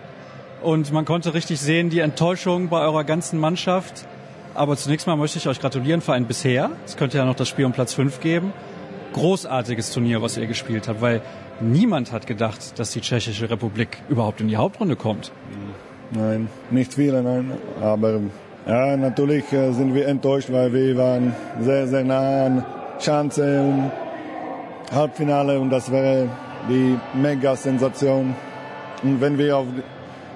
Und 0.62 0.90
man 0.90 1.04
konnte 1.04 1.34
richtig 1.34 1.60
sehen, 1.60 1.90
die 1.90 1.98
Enttäuschung 1.98 2.70
bei 2.70 2.80
eurer 2.80 3.04
ganzen 3.04 3.38
Mannschaft. 3.38 4.06
Aber 4.54 4.78
zunächst 4.78 5.06
mal 5.06 5.16
möchte 5.16 5.36
ich 5.36 5.48
euch 5.48 5.60
gratulieren 5.60 6.00
für 6.00 6.14
ein 6.14 6.24
bisher. 6.24 6.70
Es 6.86 6.96
könnte 6.96 7.18
ja 7.18 7.26
noch 7.26 7.36
das 7.36 7.50
Spiel 7.50 7.66
um 7.66 7.72
Platz 7.72 7.92
5 7.92 8.20
geben. 8.20 8.54
Großartiges 9.12 9.90
Turnier, 9.90 10.22
was 10.22 10.36
ihr 10.36 10.46
gespielt 10.46 10.88
habt, 10.88 11.00
weil 11.00 11.22
Niemand 11.62 12.10
hat 12.10 12.26
gedacht, 12.26 12.78
dass 12.78 12.90
die 12.90 13.00
Tschechische 13.00 13.48
Republik 13.48 13.98
überhaupt 14.08 14.40
in 14.40 14.48
die 14.48 14.56
Hauptrunde 14.56 14.96
kommt. 14.96 15.30
Nein, 16.10 16.48
nicht 16.70 16.94
viele, 16.94 17.22
nein. 17.22 17.52
Aber 17.80 18.20
ja, 18.66 18.96
natürlich 18.96 19.52
äh, 19.52 19.72
sind 19.72 19.94
wir 19.94 20.08
enttäuscht, 20.08 20.50
weil 20.50 20.72
wir 20.72 20.96
waren 20.96 21.34
sehr, 21.60 21.86
sehr 21.86 22.04
nah 22.04 22.46
an 22.46 22.64
Chance 22.98 23.62
um 23.62 23.90
Halbfinale 24.92 25.58
und 25.60 25.70
das 25.70 25.90
wäre 25.90 26.28
die 26.68 26.98
Mega-Sensation. 27.14 28.34
Und 29.04 29.20
wenn 29.20 29.38
wir 29.38 29.58
auf, 29.58 29.66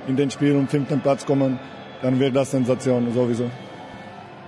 in 0.07 0.17
den 0.17 0.31
Spiel 0.31 0.55
um 0.55 0.69
fünften 0.69 1.01
Platz 1.01 1.27
kommen, 1.27 1.59
dann 2.03 2.21
wird 2.21 2.37
das 2.37 2.53
Sensation 2.53 3.13
sowieso. 3.13 3.51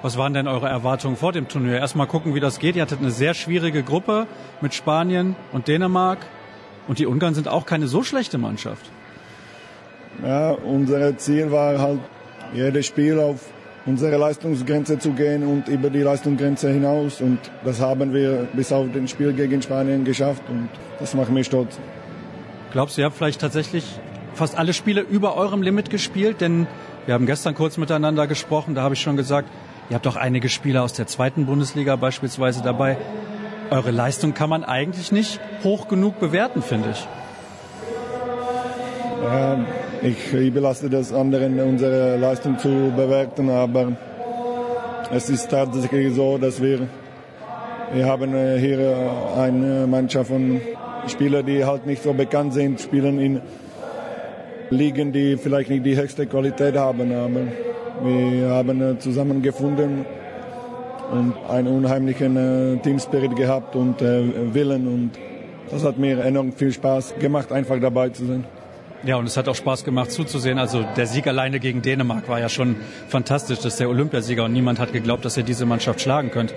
Was 0.00 0.16
waren 0.16 0.32
denn 0.32 0.46
eure 0.46 0.68
Erwartungen 0.68 1.16
vor 1.16 1.32
dem 1.32 1.48
Turnier? 1.48 1.78
Erstmal 1.78 2.06
gucken, 2.06 2.34
wie 2.34 2.40
das 2.40 2.60
geht. 2.60 2.76
Ihr 2.76 2.82
hattet 2.82 3.00
eine 3.00 3.10
sehr 3.10 3.34
schwierige 3.34 3.82
Gruppe 3.82 4.26
mit 4.60 4.72
Spanien 4.72 5.34
und 5.52 5.66
Dänemark. 5.66 6.18
Und 6.86 7.00
die 7.00 7.06
Ungarn 7.06 7.34
sind 7.34 7.48
auch 7.48 7.66
keine 7.66 7.88
so 7.88 8.04
schlechte 8.04 8.38
Mannschaft. 8.38 8.84
Ja, 10.22 10.52
unser 10.52 11.16
Ziel 11.18 11.50
war 11.50 11.78
halt, 11.78 12.00
jedes 12.54 12.86
Spiel 12.86 13.18
auf 13.18 13.50
unsere 13.86 14.16
Leistungsgrenze 14.16 14.98
zu 14.98 15.12
gehen 15.12 15.42
und 15.46 15.68
über 15.68 15.90
die 15.90 16.00
Leistungsgrenze 16.00 16.70
hinaus. 16.70 17.20
Und 17.20 17.38
das 17.64 17.80
haben 17.80 18.12
wir 18.14 18.48
bis 18.52 18.72
auf 18.72 18.86
den 18.92 19.08
Spiel 19.08 19.32
gegen 19.32 19.60
Spanien 19.62 20.04
geschafft 20.04 20.42
und 20.48 20.68
das 21.00 21.14
macht 21.14 21.30
mich 21.30 21.46
stolz. 21.46 21.78
Glaubst 22.72 22.96
du, 22.96 23.00
ihr 23.00 23.06
habt 23.06 23.16
vielleicht 23.16 23.40
tatsächlich 23.40 23.84
fast 24.34 24.56
alle 24.56 24.72
Spiele 24.72 25.00
über 25.00 25.36
eurem 25.36 25.62
Limit 25.62 25.90
gespielt? 25.90 26.40
Denn 26.40 26.66
wir 27.06 27.14
haben 27.14 27.26
gestern 27.26 27.54
kurz 27.54 27.78
miteinander 27.78 28.26
gesprochen, 28.26 28.74
da 28.74 28.82
habe 28.82 28.94
ich 28.94 29.00
schon 29.00 29.16
gesagt, 29.16 29.48
ihr 29.90 29.94
habt 29.94 30.06
auch 30.06 30.16
einige 30.16 30.48
Spieler 30.48 30.82
aus 30.82 30.92
der 30.92 31.06
zweiten 31.06 31.46
Bundesliga 31.46 31.96
beispielsweise 31.96 32.62
dabei 32.62 32.96
eure 33.70 33.90
Leistung 33.90 34.34
kann 34.34 34.48
man 34.48 34.64
eigentlich 34.64 35.12
nicht 35.12 35.40
hoch 35.62 35.88
genug 35.88 36.18
bewerten, 36.18 36.62
finde 36.62 36.90
ich. 36.92 37.06
Ja, 39.22 39.58
ich 40.00 40.32
überlasse 40.32 40.88
das 40.88 41.12
anderen, 41.12 41.60
unsere 41.60 42.16
Leistung 42.16 42.58
zu 42.58 42.92
bewerten, 42.96 43.50
aber 43.50 43.92
es 45.10 45.28
ist 45.28 45.50
tatsächlich 45.50 46.14
so, 46.14 46.38
dass 46.38 46.62
wir, 46.62 46.88
wir 47.92 48.06
haben 48.06 48.34
äh, 48.34 48.58
hier 48.58 48.78
äh, 48.78 49.40
eine 49.40 49.86
Mannschaft 49.86 50.30
von 50.30 50.60
Spielern, 51.06 51.44
die 51.44 51.64
halt 51.64 51.86
nicht 51.86 52.02
so 52.02 52.12
bekannt 52.12 52.54
sind, 52.54 52.80
spielen 52.80 53.18
in 53.18 53.40
Ligen, 54.70 55.12
die 55.12 55.36
vielleicht 55.36 55.70
nicht 55.70 55.84
die 55.84 55.96
höchste 55.96 56.26
Qualität 56.26 56.76
haben, 56.76 57.12
aber 57.12 57.40
wir 58.02 58.50
haben 58.50 58.80
äh, 58.80 58.98
zusammengefunden 58.98 60.04
und 61.10 61.34
einen 61.48 61.68
unheimlichen 61.68 62.36
äh, 62.36 62.76
Teamspirit 62.78 63.34
gehabt 63.36 63.76
und 63.76 64.02
äh, 64.02 64.54
Willen 64.54 64.86
und 64.86 65.10
das 65.70 65.84
hat 65.84 65.98
mir 65.98 66.24
enorm 66.24 66.52
viel 66.52 66.72
Spaß 66.72 67.14
gemacht, 67.18 67.52
einfach 67.52 67.78
dabei 67.80 68.08
zu 68.08 68.24
sein. 68.26 68.44
Ja, 69.04 69.16
und 69.16 69.26
es 69.26 69.36
hat 69.36 69.48
auch 69.48 69.54
Spaß 69.54 69.84
gemacht 69.84 70.10
zuzusehen. 70.10 70.58
Also 70.58 70.84
der 70.96 71.06
Sieg 71.06 71.26
alleine 71.26 71.60
gegen 71.60 71.82
Dänemark 71.82 72.28
war 72.28 72.40
ja 72.40 72.48
schon 72.48 72.76
fantastisch. 73.08 73.58
Das 73.58 73.74
ist 73.74 73.80
der 73.80 73.88
Olympiasieger 73.88 74.44
und 74.44 74.52
niemand 74.52 74.80
hat 74.80 74.92
geglaubt, 74.92 75.24
dass 75.24 75.36
ihr 75.36 75.44
diese 75.44 75.66
Mannschaft 75.66 76.00
schlagen 76.00 76.30
könnt. 76.30 76.52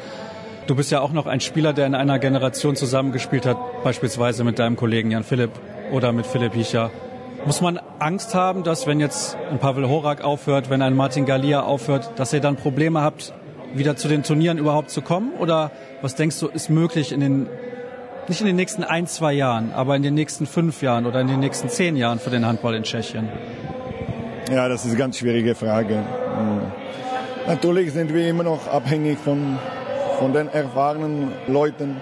Du 0.66 0.76
bist 0.76 0.92
ja 0.92 1.02
auch 1.02 1.12
noch 1.12 1.28
ein 1.28 1.40
Spieler, 1.40 1.74
der 1.74 1.86
in 1.86 1.96
einer 1.96 2.18
Generation 2.18 2.76
zusammengespielt 2.76 3.46
hat, 3.46 3.58
beispielsweise 3.84 4.44
mit 4.44 4.58
deinem 4.58 4.76
Kollegen 4.76 5.12
Jan 5.12 5.24
Philipp 5.24 5.52
oder 5.92 6.14
mit 6.14 6.26
Philipp 6.26 6.54
Hiecher. 6.54 6.92
Muss 7.46 7.60
man 7.60 7.80
Angst 7.98 8.36
haben, 8.36 8.64
dass 8.64 8.86
wenn 8.86 9.00
jetzt 9.00 9.36
ein 9.50 9.58
Pavel 9.58 9.90
Horak 9.90 10.24
aufhört, 10.24 10.70
wenn 10.70 10.82
ein 10.84 10.96
Martin 10.96 11.26
Galia 11.26 11.64
aufhört, 11.64 12.12
dass 12.18 12.34
ihr 12.34 12.40
dann 12.40 12.56
Probleme 12.56 13.02
habt, 13.02 13.34
wieder 13.74 13.96
zu 13.96 14.08
den 14.08 14.22
Turnieren 14.22 14.60
überhaupt 14.60 14.92
zu 14.92 15.02
kommen? 15.02 15.34
Oder 15.40 15.72
was 16.02 16.16
denkst 16.16 16.40
du, 16.40 16.48
ist 16.48 16.70
möglich 16.70 17.12
in 17.12 17.20
den, 17.20 17.48
nicht 18.28 18.42
in 18.42 18.48
den 18.48 18.56
nächsten 18.56 18.84
ein, 18.84 19.08
zwei 19.08 19.34
Jahren, 19.34 19.72
aber 19.74 19.96
in 19.96 20.04
den 20.04 20.14
nächsten 20.14 20.46
fünf 20.46 20.84
Jahren 20.84 21.08
oder 21.08 21.20
in 21.20 21.28
den 21.28 21.40
nächsten 21.40 21.68
zehn 21.70 21.96
Jahren 21.96 22.20
für 22.20 22.30
den 22.30 22.46
Handball 22.46 22.76
in 22.76 22.84
Tschechien? 22.84 23.28
Ja, 24.52 24.68
das 24.68 24.84
ist 24.84 24.92
eine 24.92 25.00
ganz 25.00 25.18
schwierige 25.18 25.56
Frage. 25.56 26.04
Natürlich 27.48 27.92
sind 27.92 28.14
wir 28.14 28.28
immer 28.28 28.44
noch 28.44 28.68
abhängig 28.68 29.18
von, 29.18 29.58
von 30.20 30.32
den 30.32 30.48
erfahrenen 30.48 31.32
Leuten. 31.48 32.02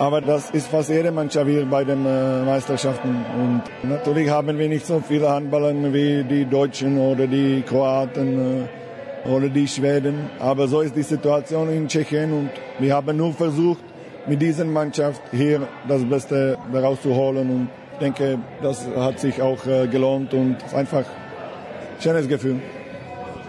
Aber 0.00 0.20
das 0.22 0.50
ist 0.50 0.68
fast 0.68 0.88
jede 0.88 1.12
Mannschaft 1.12 1.46
hier 1.46 1.66
bei 1.66 1.84
den 1.84 2.06
äh, 2.06 2.42
Meisterschaften. 2.42 3.14
Und 3.42 3.62
natürlich 3.82 4.30
haben 4.30 4.58
wir 4.58 4.68
nicht 4.68 4.86
so 4.86 5.02
viele 5.06 5.28
Handballer 5.28 5.74
wie 5.92 6.24
die 6.24 6.46
Deutschen 6.46 6.98
oder 6.98 7.26
die 7.26 7.62
Kroaten. 7.68 8.62
Äh, 8.62 8.80
oder 9.24 9.48
die 9.48 9.68
Schweden. 9.68 10.30
Aber 10.38 10.68
so 10.68 10.80
ist 10.80 10.96
die 10.96 11.02
Situation 11.02 11.68
in 11.68 11.88
Tschechien 11.88 12.32
und 12.32 12.50
wir 12.78 12.94
haben 12.94 13.16
nur 13.16 13.32
versucht, 13.32 13.84
mit 14.26 14.40
dieser 14.40 14.64
Mannschaft 14.64 15.20
hier 15.30 15.66
das 15.88 16.04
Beste 16.04 16.58
daraus 16.72 17.02
zu 17.02 17.14
holen 17.14 17.50
und 17.50 17.68
ich 17.92 17.98
denke, 17.98 18.38
das 18.62 18.86
hat 18.96 19.18
sich 19.18 19.42
auch 19.42 19.66
äh, 19.66 19.86
gelohnt 19.86 20.32
und 20.32 20.56
einfach 20.74 21.04
ein 21.04 22.02
schönes 22.02 22.28
Gefühl. 22.28 22.60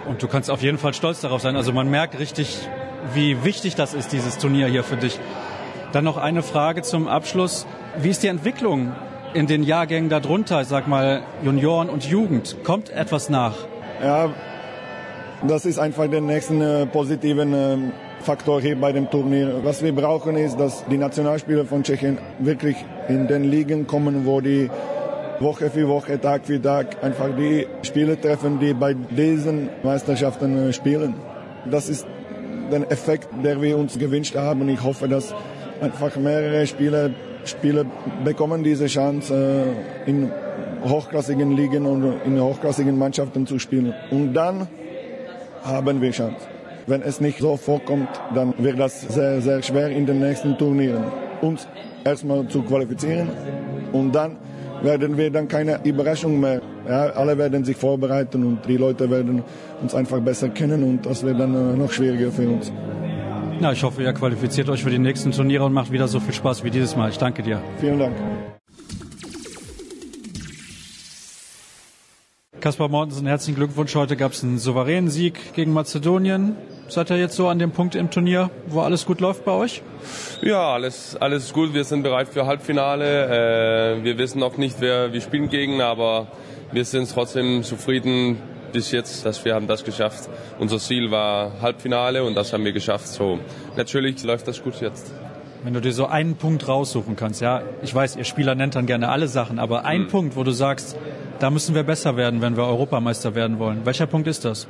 Und 0.07 0.21
du 0.21 0.27
kannst 0.27 0.49
auf 0.49 0.61
jeden 0.61 0.77
Fall 0.77 0.93
stolz 0.93 1.21
darauf 1.21 1.41
sein. 1.41 1.55
Also 1.55 1.71
man 1.71 1.89
merkt 1.89 2.19
richtig, 2.19 2.57
wie 3.13 3.43
wichtig 3.43 3.75
das 3.75 3.93
ist, 3.93 4.11
dieses 4.11 4.37
Turnier 4.37 4.67
hier 4.67 4.83
für 4.83 4.97
dich. 4.97 5.19
Dann 5.91 6.05
noch 6.05 6.17
eine 6.17 6.41
Frage 6.41 6.83
zum 6.83 7.09
Abschluss. 7.09 7.67
Wie 7.97 8.09
ist 8.09 8.23
die 8.23 8.27
Entwicklung 8.27 8.93
in 9.33 9.47
den 9.47 9.61
Jahrgängen 9.61 10.09
darunter, 10.09 10.63
sag 10.63 10.87
mal 10.87 11.21
Junioren 11.43 11.89
und 11.89 12.05
Jugend? 12.05 12.55
Kommt 12.63 12.89
etwas 12.89 13.29
nach? 13.29 13.55
Ja, 14.01 14.29
das 15.45 15.65
ist 15.65 15.79
einfach 15.79 16.07
der 16.07 16.21
nächste 16.21 16.83
äh, 16.83 16.85
positiven 16.85 17.53
äh, 17.53 17.77
Faktor 18.21 18.61
hier 18.61 18.79
bei 18.79 18.93
dem 18.93 19.09
Turnier. 19.09 19.59
Was 19.63 19.83
wir 19.83 19.93
brauchen 19.93 20.37
ist, 20.37 20.57
dass 20.57 20.85
die 20.85 20.97
Nationalspieler 20.97 21.65
von 21.65 21.83
Tschechien 21.83 22.19
wirklich 22.39 22.77
in 23.09 23.27
den 23.27 23.43
Ligen 23.43 23.85
kommen, 23.85 24.25
wo 24.25 24.39
die 24.39 24.69
Woche 25.39 25.69
für 25.69 25.89
Woche, 25.89 26.21
Tag 26.21 26.45
für 26.45 26.61
Tag 26.61 27.03
einfach 27.03 27.35
die 27.37 27.67
Spieler 27.81 28.19
treffen, 28.19 28.59
die 28.59 28.73
bei 28.73 28.93
diesen 28.93 29.69
Meisterschaften 29.83 30.69
äh, 30.69 30.73
spielen. 30.73 31.15
Das 31.69 31.89
ist 31.89 32.07
der 32.71 32.89
Effekt, 32.89 33.27
der 33.43 33.61
wir 33.61 33.77
uns 33.77 33.99
gewünscht 33.99 34.37
haben. 34.37 34.69
Ich 34.69 34.81
hoffe, 34.81 35.09
dass 35.09 35.35
einfach 35.81 36.15
mehrere 36.15 36.65
Spieler, 36.67 37.09
Spieler 37.43 37.85
bekommen 38.23 38.63
diese 38.63 38.85
Chance 38.85 39.33
äh, 40.05 40.09
in 40.09 40.31
hochklassigen 40.83 41.55
Ligen 41.55 41.85
und 41.85 42.21
in 42.25 42.39
hochklassigen 42.39 42.97
Mannschaften 42.97 43.45
zu 43.45 43.59
spielen. 43.59 43.93
Und 44.11 44.33
dann 44.33 44.67
haben 45.63 46.01
wir 46.01 46.11
Chance. 46.11 46.47
Wenn 46.87 47.01
es 47.01 47.21
nicht 47.21 47.39
so 47.39 47.57
vorkommt, 47.57 48.09
dann 48.33 48.53
wird 48.57 48.79
das 48.79 49.01
sehr, 49.01 49.41
sehr 49.41 49.61
schwer 49.61 49.89
in 49.89 50.05
den 50.05 50.19
nächsten 50.19 50.57
Turnieren. 50.57 51.03
Uns 51.41 51.67
erstmal 52.03 52.47
zu 52.47 52.61
qualifizieren 52.63 53.29
und 53.91 54.13
dann 54.13 54.37
werden 54.81 55.15
wir 55.17 55.29
dann 55.29 55.47
keine 55.47 55.79
Überraschung 55.83 56.39
mehr. 56.39 56.61
Ja, 56.87 57.11
alle 57.11 57.37
werden 57.37 57.63
sich 57.63 57.77
vorbereiten 57.77 58.43
und 58.43 58.67
die 58.67 58.77
Leute 58.77 59.09
werden 59.09 59.43
uns 59.81 59.93
einfach 59.93 60.19
besser 60.19 60.49
kennen 60.49 60.83
und 60.83 61.05
das 61.05 61.23
wird 61.23 61.39
dann 61.39 61.53
äh, 61.53 61.77
noch 61.77 61.91
schwieriger 61.91 62.31
für 62.31 62.49
uns. 62.49 62.71
Ja, 63.61 63.71
ich 63.71 63.83
hoffe, 63.83 64.01
ihr 64.01 64.11
qualifiziert 64.11 64.69
euch 64.69 64.83
für 64.83 64.89
die 64.89 64.97
nächsten 64.97 65.31
Turniere 65.31 65.63
und 65.63 65.73
macht 65.73 65.91
wieder 65.91 66.07
so 66.07 66.19
viel 66.19 66.33
Spaß 66.33 66.63
wie 66.63 66.71
dieses 66.71 66.95
Mal. 66.95 67.11
Ich 67.11 67.19
danke 67.19 67.43
dir. 67.43 67.61
Vielen 67.79 67.99
Dank. 67.99 68.15
Kaspar 72.59 72.89
Mortensen, 72.89 73.27
herzlichen 73.27 73.55
Glückwunsch. 73.55 73.93
Heute 73.93 74.17
gab 74.17 74.31
es 74.31 74.43
einen 74.43 74.57
souveränen 74.57 75.11
Sieg 75.11 75.53
gegen 75.53 75.73
Mazedonien. 75.73 76.55
Seid 76.87 77.11
ihr 77.11 77.17
jetzt 77.17 77.35
so 77.35 77.49
an 77.49 77.59
dem 77.59 77.69
Punkt 77.69 77.93
im 77.93 78.09
Turnier, 78.09 78.49
wo 78.65 78.81
alles 78.81 79.05
gut 79.05 79.21
läuft 79.21 79.45
bei 79.45 79.51
euch? 79.51 79.83
Ja, 80.41 80.73
alles, 80.73 81.15
alles 81.15 81.53
gut. 81.53 81.75
Wir 81.75 81.83
sind 81.83 82.01
bereit 82.01 82.29
für 82.29 82.47
Halbfinale. 82.47 83.99
Äh, 83.99 84.03
wir 84.03 84.17
wissen 84.17 84.39
noch 84.39 84.57
nicht, 84.57 84.77
wer 84.79 85.13
wir 85.13 85.21
spielen 85.21 85.49
gegen, 85.49 85.81
aber 85.81 86.29
wir 86.71 86.83
sind 86.83 87.11
trotzdem 87.11 87.61
zufrieden 87.61 88.37
bis 88.71 88.91
jetzt, 88.91 89.25
dass 89.25 89.43
wir 89.45 89.53
haben 89.53 89.67
das 89.67 89.83
geschafft. 89.83 90.29
Unser 90.59 90.79
Ziel 90.79 91.11
war 91.11 91.61
Halbfinale 91.61 92.23
und 92.23 92.35
das 92.35 92.53
haben 92.53 92.65
wir 92.65 92.71
geschafft. 92.71 93.07
So, 93.07 93.39
natürlich 93.77 94.23
läuft 94.23 94.47
das 94.47 94.63
gut 94.63 94.81
jetzt. 94.81 95.11
Wenn 95.63 95.73
du 95.73 95.81
dir 95.81 95.93
so 95.93 96.07
einen 96.07 96.37
Punkt 96.37 96.67
raussuchen 96.67 97.15
kannst, 97.15 97.41
ja, 97.41 97.61
ich 97.83 97.93
weiß, 97.93 98.15
ihr 98.15 98.23
Spieler 98.23 98.55
nennt 98.55 98.75
dann 98.75 98.87
gerne 98.87 99.09
alle 99.09 99.27
Sachen, 99.27 99.59
aber 99.59 99.85
ein 99.85 100.03
mhm. 100.03 100.07
Punkt, 100.07 100.35
wo 100.35 100.43
du 100.43 100.51
sagst, 100.51 100.97
da 101.39 101.51
müssen 101.51 101.75
wir 101.75 101.83
besser 101.83 102.17
werden, 102.17 102.41
wenn 102.41 102.57
wir 102.57 102.63
Europameister 102.63 103.35
werden 103.35 103.59
wollen. 103.59 103.85
Welcher 103.85 104.07
Punkt 104.07 104.27
ist 104.27 104.43
das? 104.45 104.67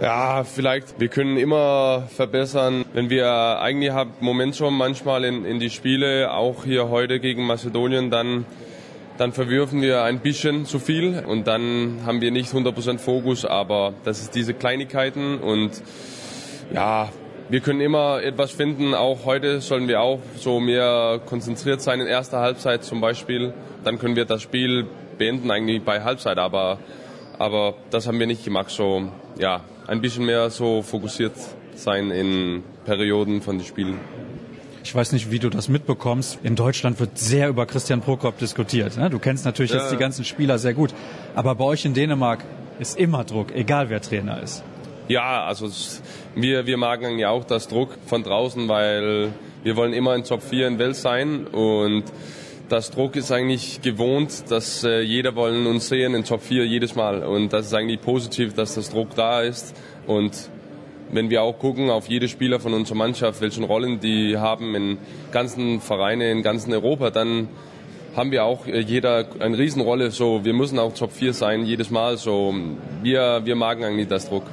Ja, 0.00 0.44
vielleicht, 0.44 0.98
wir 0.98 1.08
können 1.08 1.36
immer 1.36 2.04
verbessern. 2.08 2.86
Wenn 2.94 3.10
wir 3.10 3.60
eigentlich 3.60 3.92
haben 3.92 4.12
Momentum 4.20 4.74
manchmal 4.74 5.24
in, 5.24 5.44
in 5.44 5.60
die 5.60 5.68
Spiele, 5.68 6.32
auch 6.32 6.64
hier 6.64 6.88
heute 6.88 7.20
gegen 7.20 7.44
Mazedonien, 7.44 8.10
dann, 8.10 8.46
dann 9.20 9.32
verwürfen 9.32 9.82
wir 9.82 10.02
ein 10.02 10.20
bisschen 10.20 10.64
zu 10.64 10.78
viel 10.78 11.22
und 11.26 11.46
dann 11.46 12.00
haben 12.06 12.22
wir 12.22 12.30
nicht 12.30 12.50
100% 12.54 12.96
Fokus, 12.96 13.44
aber 13.44 13.92
das 14.02 14.22
ist 14.22 14.34
diese 14.34 14.54
Kleinigkeiten 14.54 15.36
und 15.36 15.72
ja, 16.72 17.10
wir 17.50 17.60
können 17.60 17.82
immer 17.82 18.22
etwas 18.22 18.50
finden. 18.52 18.94
Auch 18.94 19.26
heute 19.26 19.60
sollen 19.60 19.88
wir 19.88 20.00
auch 20.00 20.20
so 20.36 20.58
mehr 20.58 21.20
konzentriert 21.26 21.82
sein 21.82 22.00
in 22.00 22.06
erster 22.06 22.40
Halbzeit 22.40 22.82
zum 22.82 23.02
Beispiel. 23.02 23.52
Dann 23.84 23.98
können 23.98 24.16
wir 24.16 24.24
das 24.24 24.40
Spiel 24.40 24.86
beenden 25.18 25.50
eigentlich 25.50 25.82
bei 25.82 26.02
Halbzeit, 26.02 26.38
aber, 26.38 26.78
aber 27.38 27.74
das 27.90 28.06
haben 28.06 28.18
wir 28.18 28.26
nicht 28.26 28.42
gemacht. 28.42 28.70
So, 28.70 29.10
ja, 29.38 29.60
ein 29.86 30.00
bisschen 30.00 30.24
mehr 30.24 30.48
so 30.48 30.80
fokussiert 30.80 31.34
sein 31.74 32.10
in 32.10 32.62
Perioden 32.86 33.42
von 33.42 33.58
den 33.58 33.66
Spielen. 33.66 33.98
Ich 34.82 34.94
weiß 34.94 35.12
nicht, 35.12 35.30
wie 35.30 35.38
du 35.38 35.50
das 35.50 35.68
mitbekommst. 35.68 36.38
In 36.42 36.56
Deutschland 36.56 36.98
wird 37.00 37.18
sehr 37.18 37.48
über 37.48 37.66
Christian 37.66 38.00
Prokop 38.00 38.38
diskutiert. 38.38 38.96
Ne? 38.96 39.10
Du 39.10 39.18
kennst 39.18 39.44
natürlich 39.44 39.72
ja. 39.72 39.78
jetzt 39.78 39.92
die 39.92 39.96
ganzen 39.96 40.24
Spieler 40.24 40.58
sehr 40.58 40.74
gut. 40.74 40.94
Aber 41.34 41.54
bei 41.54 41.64
euch 41.64 41.84
in 41.84 41.94
Dänemark 41.94 42.44
ist 42.78 42.98
immer 42.98 43.24
Druck, 43.24 43.54
egal 43.54 43.90
wer 43.90 44.00
Trainer 44.00 44.42
ist. 44.42 44.64
Ja, 45.08 45.44
also 45.44 45.68
wir, 46.34 46.66
wir 46.66 46.76
magen 46.76 47.04
eigentlich 47.04 47.26
auch 47.26 47.44
das 47.44 47.68
Druck 47.68 47.90
von 48.06 48.22
draußen, 48.22 48.68
weil 48.68 49.32
wir 49.62 49.76
wollen 49.76 49.92
immer 49.92 50.14
in 50.14 50.24
Top 50.24 50.42
4 50.42 50.68
in 50.68 50.78
Welt 50.78 50.96
sein 50.96 51.46
und 51.46 52.04
das 52.68 52.92
Druck 52.92 53.16
ist 53.16 53.32
eigentlich 53.32 53.82
gewohnt, 53.82 54.44
dass 54.50 54.84
äh, 54.84 55.00
jeder 55.00 55.34
wollen 55.34 55.66
uns 55.66 55.88
sehen 55.88 56.14
in 56.14 56.24
Top 56.24 56.42
4 56.42 56.64
jedes 56.64 56.94
Mal 56.94 57.24
und 57.24 57.52
das 57.52 57.66
ist 57.66 57.74
eigentlich 57.74 58.00
positiv, 58.00 58.54
dass 58.54 58.76
das 58.76 58.90
Druck 58.90 59.16
da 59.16 59.42
ist 59.42 59.74
und 60.06 60.48
wenn 61.12 61.30
wir 61.30 61.42
auch 61.42 61.58
gucken 61.58 61.90
auf 61.90 62.08
jede 62.08 62.28
Spieler 62.28 62.60
von 62.60 62.74
unserer 62.74 62.96
Mannschaft, 62.96 63.40
welche 63.40 63.62
Rollen 63.62 64.00
die 64.00 64.36
haben 64.36 64.74
in 64.74 64.98
ganzen 65.32 65.80
Vereinen, 65.80 66.38
in 66.38 66.42
ganzen 66.42 66.72
Europa, 66.72 67.10
dann 67.10 67.48
haben 68.16 68.30
wir 68.32 68.44
auch 68.44 68.66
äh, 68.66 68.80
jeder 68.80 69.26
eine 69.38 69.56
Riesenrolle. 69.56 70.10
So, 70.10 70.44
wir 70.44 70.52
müssen 70.52 70.78
auch 70.78 70.94
Top 70.94 71.12
4 71.12 71.32
sein 71.32 71.64
jedes 71.64 71.90
Mal. 71.90 72.16
So, 72.16 72.54
wir, 73.02 73.42
wir 73.44 73.56
magen 73.56 73.84
eigentlich 73.84 74.08
das 74.08 74.28
Druck. 74.28 74.44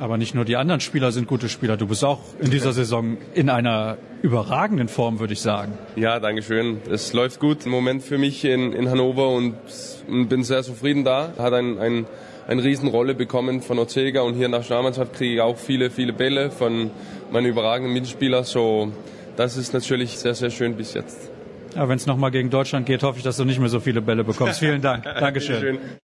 Aber 0.00 0.16
nicht 0.16 0.34
nur 0.34 0.44
die 0.44 0.56
anderen 0.56 0.80
Spieler 0.80 1.12
sind 1.12 1.28
gute 1.28 1.48
Spieler. 1.48 1.76
Du 1.76 1.86
bist 1.86 2.04
auch 2.04 2.20
in 2.40 2.50
dieser 2.50 2.72
Saison 2.80 3.16
in 3.32 3.48
einer 3.48 3.96
überragenden 4.22 4.88
Form, 4.88 5.20
würde 5.20 5.32
ich 5.32 5.40
sagen. 5.40 5.78
Ja, 5.96 6.18
danke 6.18 6.42
schön. 6.42 6.80
Es 6.90 7.12
läuft 7.12 7.38
gut 7.38 7.64
im 7.64 7.70
Moment 7.70 8.02
für 8.02 8.18
mich 8.18 8.44
in, 8.44 8.72
in 8.72 8.90
Hannover 8.90 9.28
und, 9.28 9.54
und 10.08 10.28
bin 10.28 10.42
sehr 10.42 10.62
zufrieden 10.62 11.04
da. 11.04 11.32
Hat 11.38 11.52
ein, 11.52 11.78
ein, 11.78 12.06
eine 12.46 12.62
Riesenrolle 12.62 13.14
bekommen 13.14 13.62
von 13.62 13.78
Ortega 13.78 14.22
und 14.22 14.34
hier 14.34 14.46
in 14.46 14.52
der 14.52 14.60
Nationalmannschaft 14.60 15.14
kriege 15.14 15.34
ich 15.34 15.40
auch 15.40 15.56
viele, 15.56 15.90
viele 15.90 16.12
Bälle 16.12 16.50
von 16.50 16.90
meinen 17.30 17.46
überragenden 17.46 17.92
Mitspielern. 17.92 18.44
So, 18.44 18.92
das 19.36 19.56
ist 19.56 19.72
natürlich 19.72 20.18
sehr, 20.18 20.34
sehr 20.34 20.50
schön 20.50 20.76
bis 20.76 20.94
jetzt. 20.94 21.30
Ja, 21.74 21.88
wenn 21.88 21.96
es 21.96 22.06
nochmal 22.06 22.30
gegen 22.30 22.50
Deutschland 22.50 22.86
geht, 22.86 23.02
hoffe 23.02 23.18
ich, 23.18 23.24
dass 23.24 23.36
du 23.36 23.44
nicht 23.44 23.58
mehr 23.58 23.68
so 23.68 23.80
viele 23.80 24.00
Bälle 24.00 24.22
bekommst. 24.22 24.58
Vielen 24.60 24.80
Dank. 24.80 25.04
Dankeschön. 25.04 25.78